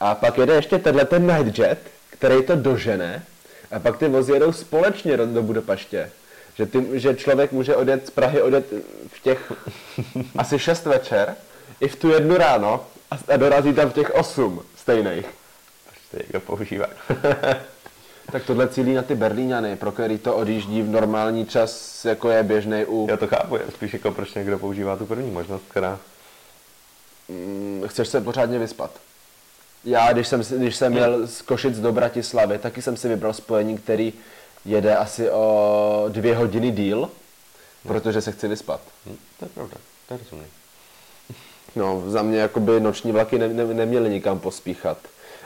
[0.00, 1.78] A pak jede ještě tenhle ten Nightjet,
[2.22, 3.22] který to dožene.
[3.70, 6.10] A pak ty vozy jedou společně do, do Budapeště.
[6.54, 8.66] Že, ty, že člověk může odjet z Prahy odjet
[9.06, 9.52] v těch
[10.38, 11.34] asi 6 večer,
[11.80, 15.26] i v tu jednu ráno a, a dorazí tam v těch 8 stejných.
[15.86, 16.86] Proč to někdo používá?
[18.32, 22.42] Tak tohle cílí na ty Berlíňany, pro který to odjíždí v normální čas, jako je
[22.42, 23.06] běžný u...
[23.10, 25.98] Já to chápu, je spíš jako proč někdo používá tu první možnost, která...
[27.28, 28.90] Mm, Chceš se pořádně vyspat.
[29.84, 33.78] Já, když jsem, když jsem jel z Košic do Bratislavy, taky jsem si vybral spojení,
[33.78, 34.12] který
[34.64, 37.10] jede asi o dvě hodiny díl,
[37.86, 38.80] protože se chci vyspat.
[39.06, 39.76] Hm, to je pravda,
[40.08, 40.46] to je rozumný.
[41.76, 44.98] No, za mě jakoby noční vlaky ne, ne, neměly nikam pospíchat.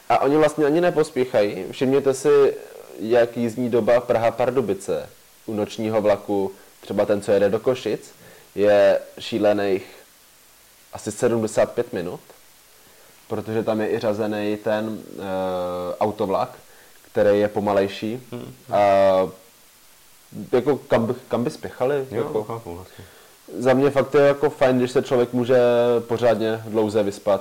[0.08, 1.64] A oni vlastně ani nepospíchají.
[1.70, 2.56] Všimněte si,
[3.00, 5.06] jak jízdní doba Praha-Pardubice
[5.46, 8.12] u nočního vlaku, třeba ten, co jede do Košic,
[8.54, 9.86] je šílených
[10.92, 12.20] asi 75 minut,
[13.28, 15.22] protože tam je i řazený ten e,
[15.98, 16.50] autovlak,
[17.12, 18.22] který je pomalejší.
[18.72, 18.78] A
[20.52, 22.06] jako kam, by, kam by spěchali?
[22.10, 23.04] Jo, jako, chápu vlastně.
[23.58, 25.58] za mě fakt je jako fajn, když se člověk může
[26.08, 27.40] pořádně dlouze vyspat.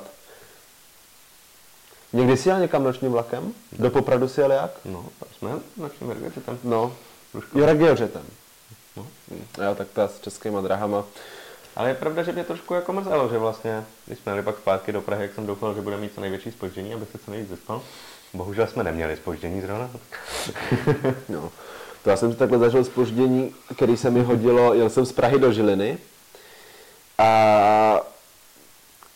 [2.13, 3.53] Někdy jsi jel někam nočním vlakem?
[3.71, 4.71] Do Popradu si jel jak?
[4.85, 5.05] No,
[5.97, 6.57] jsme regulaci tam.
[6.63, 6.93] No,
[7.33, 7.59] Ruško.
[7.59, 8.23] jo, regiořetem.
[8.97, 9.07] No.
[9.65, 11.03] Jo, tak to s českýma drahama.
[11.75, 14.91] Ale je pravda, že mě trošku jako mrzelo, že vlastně, když jsme jeli pak zpátky
[14.91, 17.49] do Prahy, jak jsem doufal, že bude mít co největší spoždění, aby se co nejvíc
[17.49, 17.81] vyspal.
[18.33, 19.89] Bohužel jsme neměli spoždění zrovna.
[21.29, 21.51] No.
[22.03, 25.39] To já jsem si takhle zažil spoždění, který se mi hodilo, jel jsem z Prahy
[25.39, 25.97] do Žiliny
[27.17, 28.01] a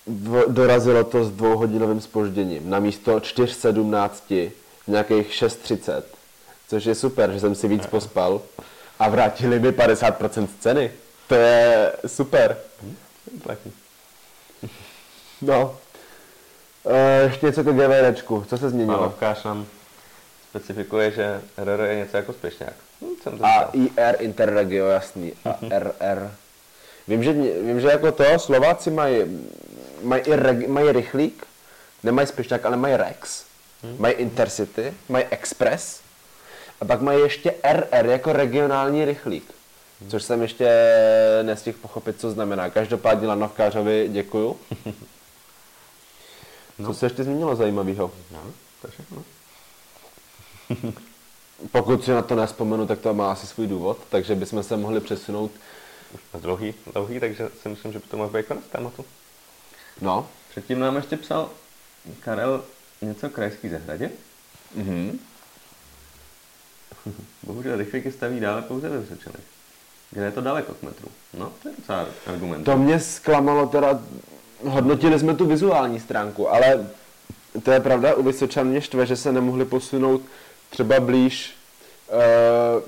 [0.07, 2.69] dvo, dorazilo to s dvouhodinovým spožděním.
[2.69, 4.51] Na místo 4.17
[4.87, 6.03] nějakých 6.30.
[6.67, 8.41] Což je super, že jsem si víc pospal.
[8.99, 10.91] A vrátili mi 50% ceny.
[11.29, 12.57] To je super.
[15.41, 15.77] No.
[16.85, 18.45] E, ještě něco ke GVDčku.
[18.49, 18.97] Co se změnilo?
[18.97, 19.65] Panovkář nám
[20.49, 22.73] specifikuje, že RR je něco jako spěšňák.
[23.01, 23.71] Hm, jsem to A říkal.
[24.07, 25.33] IR Interregio, jasný.
[25.45, 26.31] A RR.
[27.07, 29.23] Vím, že, vím, že jako to Slováci mají,
[30.01, 31.47] mají, i reg, mají rychlík,
[32.03, 33.43] nemají spěšňák, ale mají Rex.
[33.97, 36.01] Mají Intercity, mají Express
[36.81, 39.58] a pak mají ještě RR jako regionální rychlík.
[40.07, 40.69] Což jsem ještě
[41.43, 42.69] nestihl pochopit, co znamená.
[42.69, 44.57] Každopádně lanovkářovi děkuju.
[46.85, 48.11] Co se ještě změnilo zajímavého?
[48.31, 48.43] No,
[48.81, 49.23] to je všechno.
[51.71, 54.99] Pokud si na to nespomenu, tak to má asi svůj důvod, takže bychom se mohli
[54.99, 55.51] přesunout.
[56.33, 59.05] A dlouhý, dlouhý, takže si myslím, že by to mohl být konec tématu.
[60.01, 61.49] No, Předtím nám ještě psal
[62.19, 62.63] Karel
[63.01, 64.09] něco o krajský zahradě.
[64.75, 65.19] mhm.
[67.43, 69.43] Bohužel rychlíky staví dále pouze ve Vysočanech.
[70.11, 71.07] Kde je to daleko k metru?
[71.37, 72.63] No, to je docela argument.
[72.63, 73.99] To mě zklamalo teda,
[74.63, 76.87] hodnotili jsme tu vizuální stránku, ale
[77.63, 80.21] to je pravda, u Vysočan mě štve, že se nemohli posunout
[80.69, 81.55] třeba blíž,
[82.07, 82.83] uh,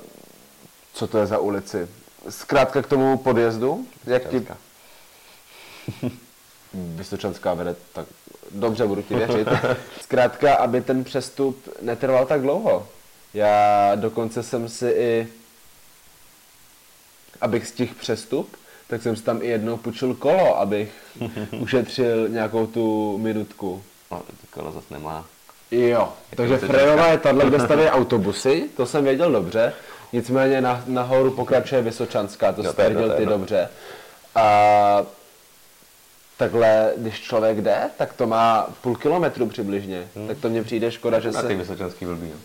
[0.92, 1.88] co to je za ulici,
[2.28, 4.38] zkrátka k tomu podjezdu, jak ti...
[4.38, 4.56] Vysočanská.
[6.74, 8.06] Vysočanská vede, tak
[8.50, 9.48] dobře, budu ti věřit.
[10.00, 12.88] Zkrátka, aby ten přestup netrval tak dlouho.
[13.34, 15.28] Já dokonce jsem si i,
[17.42, 18.56] abych stihl přestup,
[18.88, 20.92] tak jsem si tam i jednou půjčil kolo, abych
[21.60, 23.82] ušetřil nějakou tu minutku.
[24.10, 25.24] No, to kolo zase nemá.
[25.70, 26.78] Jo, takže Vysočanská.
[26.78, 29.72] Frejová je tahle, kde staví autobusy, to jsem věděl dobře,
[30.12, 33.38] nicméně na, nahoru pokračuje Vysočanská, to Jo, je jedno, věděl je ty jedno.
[33.38, 33.68] dobře.
[34.34, 35.02] A
[36.36, 41.20] takhle, když člověk jde, tak to má půl kilometru přibližně, tak to mně přijde škoda,
[41.20, 41.54] že Na ty se...
[41.54, 42.36] vysočanský blbý, no.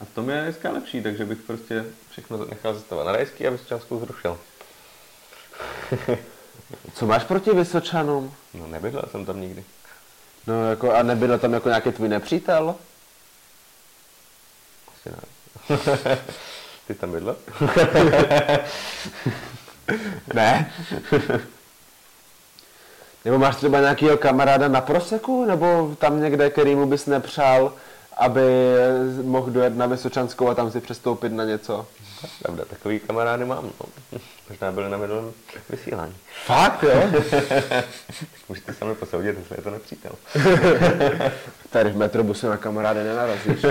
[0.00, 3.50] A v tom je dneska lepší, takže bych prostě všechno nechal zastavovat na rajský a
[3.50, 4.38] vysočanskou zrušil.
[6.94, 8.34] Co máš proti Vysočanům?
[8.54, 9.64] No, nebydlel jsem tam nikdy.
[10.46, 12.74] No jako, a nebyl tam jako nějaký tvůj nepřítel?
[14.88, 15.18] Asi ne.
[16.86, 17.36] Ty tam bydlel?
[20.34, 20.72] Ne.
[23.24, 27.72] nebo máš třeba nějakého kamaráda na proseku, nebo tam někde, kterýmu bys nepřál,
[28.16, 28.42] aby
[29.22, 31.86] mohl dojet na Vysočanskou a tam si přestoupit na něco?
[32.42, 33.64] Pravda, takový kamarády mám.
[33.64, 33.86] No.
[34.48, 35.32] Možná byli na minulém
[35.70, 36.16] vysílání.
[36.46, 36.90] Fakt, jo?
[38.48, 40.12] Můžete sami posoudit, jestli je to nepřítel.
[41.70, 43.64] Tady v metrobusu na kamarády nenarazíš.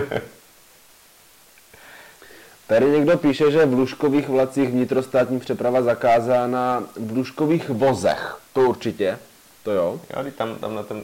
[2.68, 8.38] Tady někdo píše, že v lůžkových vlacích vnitrostátní přeprava zakázána v lůžkových vozech.
[8.54, 9.18] To určitě.
[9.64, 10.00] To jo.
[10.16, 11.02] Jo, tam, tam na, tom,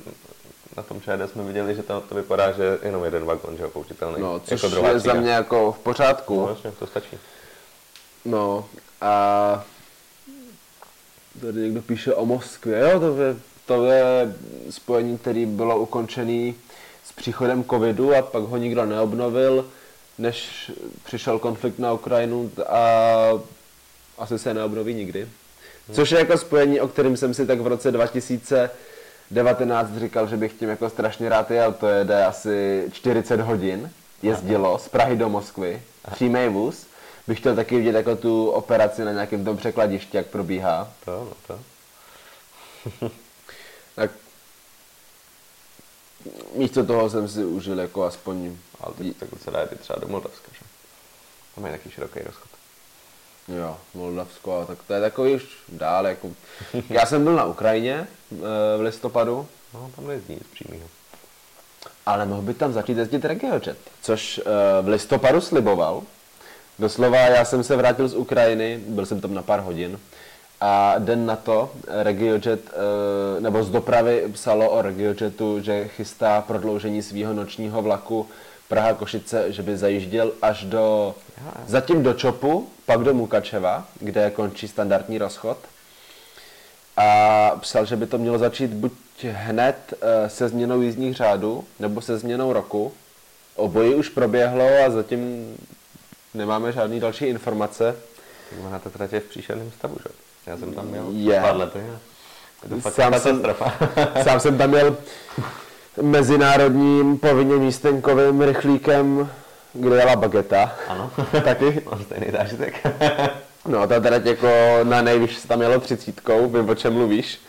[0.78, 3.64] na tom ČD jsme viděli, že tam to vypadá, že je jenom jeden vagon, že
[3.64, 3.72] jo.
[4.18, 6.42] No, což jako druhá je za mě jako v pořádku.
[6.42, 7.18] No, jasně, to stačí.
[8.26, 8.66] No
[9.02, 9.66] a
[11.42, 12.80] tady někdo píše o Moskvě.
[12.80, 14.36] Jo, to je, to je
[14.70, 16.54] spojení, které bylo ukončené
[17.04, 19.66] s příchodem covidu a pak ho nikdo neobnovil,
[20.18, 20.72] než
[21.04, 22.82] přišel konflikt na Ukrajinu a
[24.18, 25.30] asi se neobnoví nikdy.
[25.92, 27.92] Což je jako spojení, o kterém jsem si tak v roce
[29.32, 31.74] 2019 říkal, že bych tím jako strašně rád jel.
[31.74, 36.88] To jede asi 40 hodin, jezdilo z Prahy do Moskvy, přímý vůz.
[37.28, 40.92] Bych chtěl taky vidět jako tu operaci na nějakém tom překladišti, jak probíhá.
[41.06, 41.60] To, no to.
[43.96, 44.12] Tak
[46.54, 48.58] místo toho jsem si užil jako aspoň...
[48.82, 50.66] Ale tak, tak se dá jít třeba do Moldavska, že?
[51.56, 52.55] Tam je taky široký rozchod.
[53.48, 56.08] Jo, Moldavsko, a tak to je takový už dál.
[56.08, 56.30] Jako...
[56.90, 58.38] Já jsem byl na Ukrajině eh,
[58.78, 60.88] v listopadu, No, tam nejezdí nic přímýho.
[62.06, 66.04] ale mohl by tam začít jezdit RegioJet, což eh, v listopadu sliboval.
[66.80, 70.00] Doslova já jsem se vrátil z Ukrajiny, byl jsem tam na pár hodin
[70.62, 77.02] a den na to RegioJet, eh, nebo z dopravy psalo o RegioJetu, že chystá prodloužení
[77.02, 78.28] svého nočního vlaku
[78.70, 81.16] Praha-Košice, že by zajížděl až do,
[81.68, 85.58] zatím do Čopu, pak do Mukačeva, kde končí standardní rozchod.
[86.98, 88.92] A psal, že by to mělo začít buď
[89.24, 92.94] hned eh, se změnou jízdních řádů, nebo se změnou roku.
[93.56, 95.56] Obojí už proběhlo a zatím
[96.34, 97.96] nemáme žádné další informace.
[98.50, 100.10] Tak ona ta trať je v příšerném stavu, že?
[100.48, 101.42] Já jsem tam měl Je.
[101.42, 101.80] pár lety.
[101.80, 102.00] a
[102.64, 103.44] Je to fakt Sám jsem-.
[104.24, 104.98] Sám jsem tam měl
[106.02, 109.30] mezinárodním povinně místenkovým rychlíkem,
[109.74, 110.76] kde jela bageta.
[110.88, 111.12] ano.
[111.44, 111.82] Taky.
[111.92, 112.74] Mám stejný zážitek.
[113.68, 114.48] No, ta trať jako
[114.84, 117.40] na nejvíc se tam jelo třicítkou, vím, o čem mluvíš.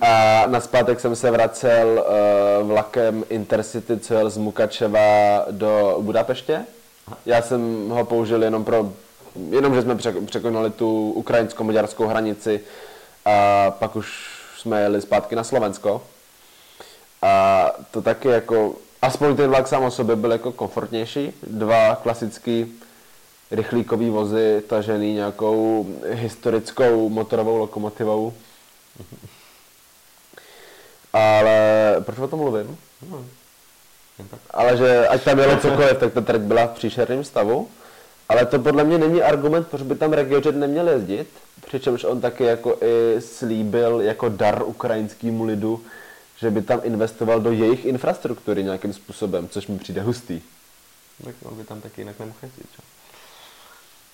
[0.00, 2.04] A na zpátek jsem se vracel
[2.62, 5.00] uh, vlakem Intercity, co jel z Mukačeva
[5.50, 6.60] do Budapeště.
[7.26, 8.92] Já jsem ho použil jenom pro,
[9.50, 12.60] jenom že jsme přek- překonali tu ukrajinsko-maďarskou hranici
[13.24, 14.26] a pak už
[14.58, 16.02] jsme jeli zpátky na Slovensko.
[17.24, 21.32] A to taky jako, aspoň ten vlak sám o sobě byl jako komfortnější.
[21.42, 22.72] Dva klasický
[23.50, 28.32] rychlíkový vozy tažený nějakou historickou motorovou lokomotivou.
[31.12, 32.78] Ale proč o tom mluvím?
[34.50, 37.68] Ale že ať tam jelo cokoliv, tak ta trať byla v příšerném stavu.
[38.28, 41.28] Ale to podle mě není argument, proč by tam RegioJet neměl jezdit.
[41.66, 45.80] Přičemž on taky jako i slíbil jako dar ukrajinskému lidu,
[46.36, 50.40] že by tam investoval do jejich infrastruktury nějakým způsobem, což mi přijde hustý.
[51.24, 52.82] Tak on by tam taky jinak nemohl jezdit, čo?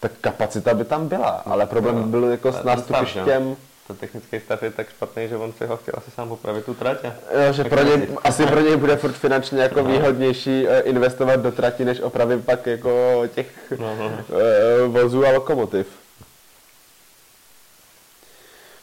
[0.01, 3.57] Tak kapacita by tam byla, ale problém by byl jako s nástupištěm.
[3.87, 6.75] Ten technický stav je tak špatný, že on si ho chtěl asi sám opravit tu
[6.75, 7.05] trať.
[7.05, 7.15] a-
[7.47, 11.37] Jo, že tak pro něj, asi pro něj bude furt finančně jako výhodnější eh, investovat
[11.37, 13.47] do trati, než opravit pak jako těch
[13.79, 14.19] No, no, no.
[14.39, 15.87] eh, vozů a lokomotiv.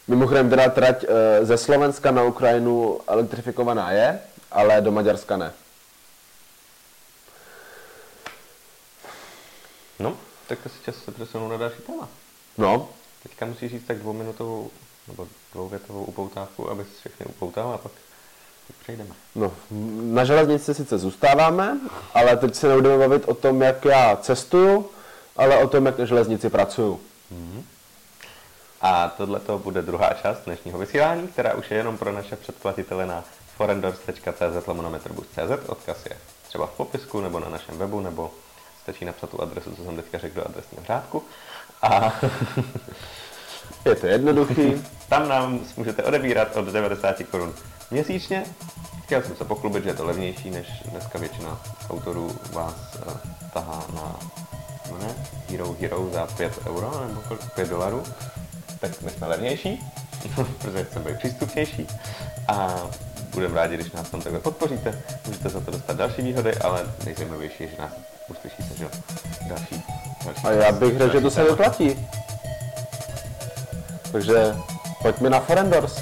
[0.07, 4.19] Mimochodem teda trať eh, ze Slovenska na Ukrajinu elektrifikovaná je,
[4.51, 5.53] ale do Maďarska ne.
[9.99, 12.09] No, tak asi čas se přesunout na další téma.
[12.57, 12.89] No,
[13.23, 14.69] Teďka musíš říct tak dvouminutovou
[15.07, 17.91] nebo dvouvětovou upoutávku, abys všechny upoutal a pak
[18.81, 19.09] přejdeme.
[19.35, 19.53] no,
[20.01, 21.79] na železnici sice zůstáváme,
[22.13, 24.89] ale teď se nebudeme bavit o tom, jak já cestuju,
[25.35, 26.99] ale o tom, jak na železnici pracuju.
[28.81, 33.05] A tohle to bude druhá část dnešního vysílání, která už je jenom pro naše předplatitele
[33.05, 33.23] na
[33.57, 35.69] forendors.cz lomonometrbus.cz.
[35.69, 36.17] Odkaz je
[36.47, 38.31] třeba v popisku nebo na našem webu, nebo
[38.83, 41.23] stačí napsat tu adresu, co jsem teďka řekl do adresního řádku.
[41.81, 42.13] A
[43.85, 44.83] Je to jednoduchý.
[45.09, 47.53] tam nám můžete odebírat od 90 korun
[47.91, 48.43] měsíčně.
[49.03, 52.75] Chtěl jsem se pochlubit, že je to levnější, než dneska většina autorů vás
[53.07, 53.13] uh,
[53.53, 54.19] tahá na
[54.99, 55.15] ne,
[55.49, 57.53] Hero Hero za 5 euro nebo kolik?
[57.55, 58.03] 5 dolarů.
[58.79, 59.91] Tak my jsme levnější,
[60.35, 61.87] protože chceme být přístupnější
[62.47, 62.75] a
[63.33, 65.01] budeme rádi, když nás tam takhle podpoříte.
[65.27, 67.91] Můžete za to dostat další výhody, ale nejzajímavější je, že nás
[68.29, 68.85] uslyšíte, že
[69.49, 69.83] další,
[70.25, 70.41] další.
[70.47, 72.07] A já bych řekl, že to se vyplatí.
[74.11, 74.55] Takže
[75.01, 75.99] pojďme na Forendors.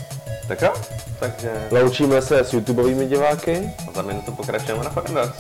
[0.48, 0.74] Tak jo,
[1.20, 3.72] takže Loučíme se s YouTubeovými diváky.
[3.96, 5.32] za minutu pokračujeme na Forendors.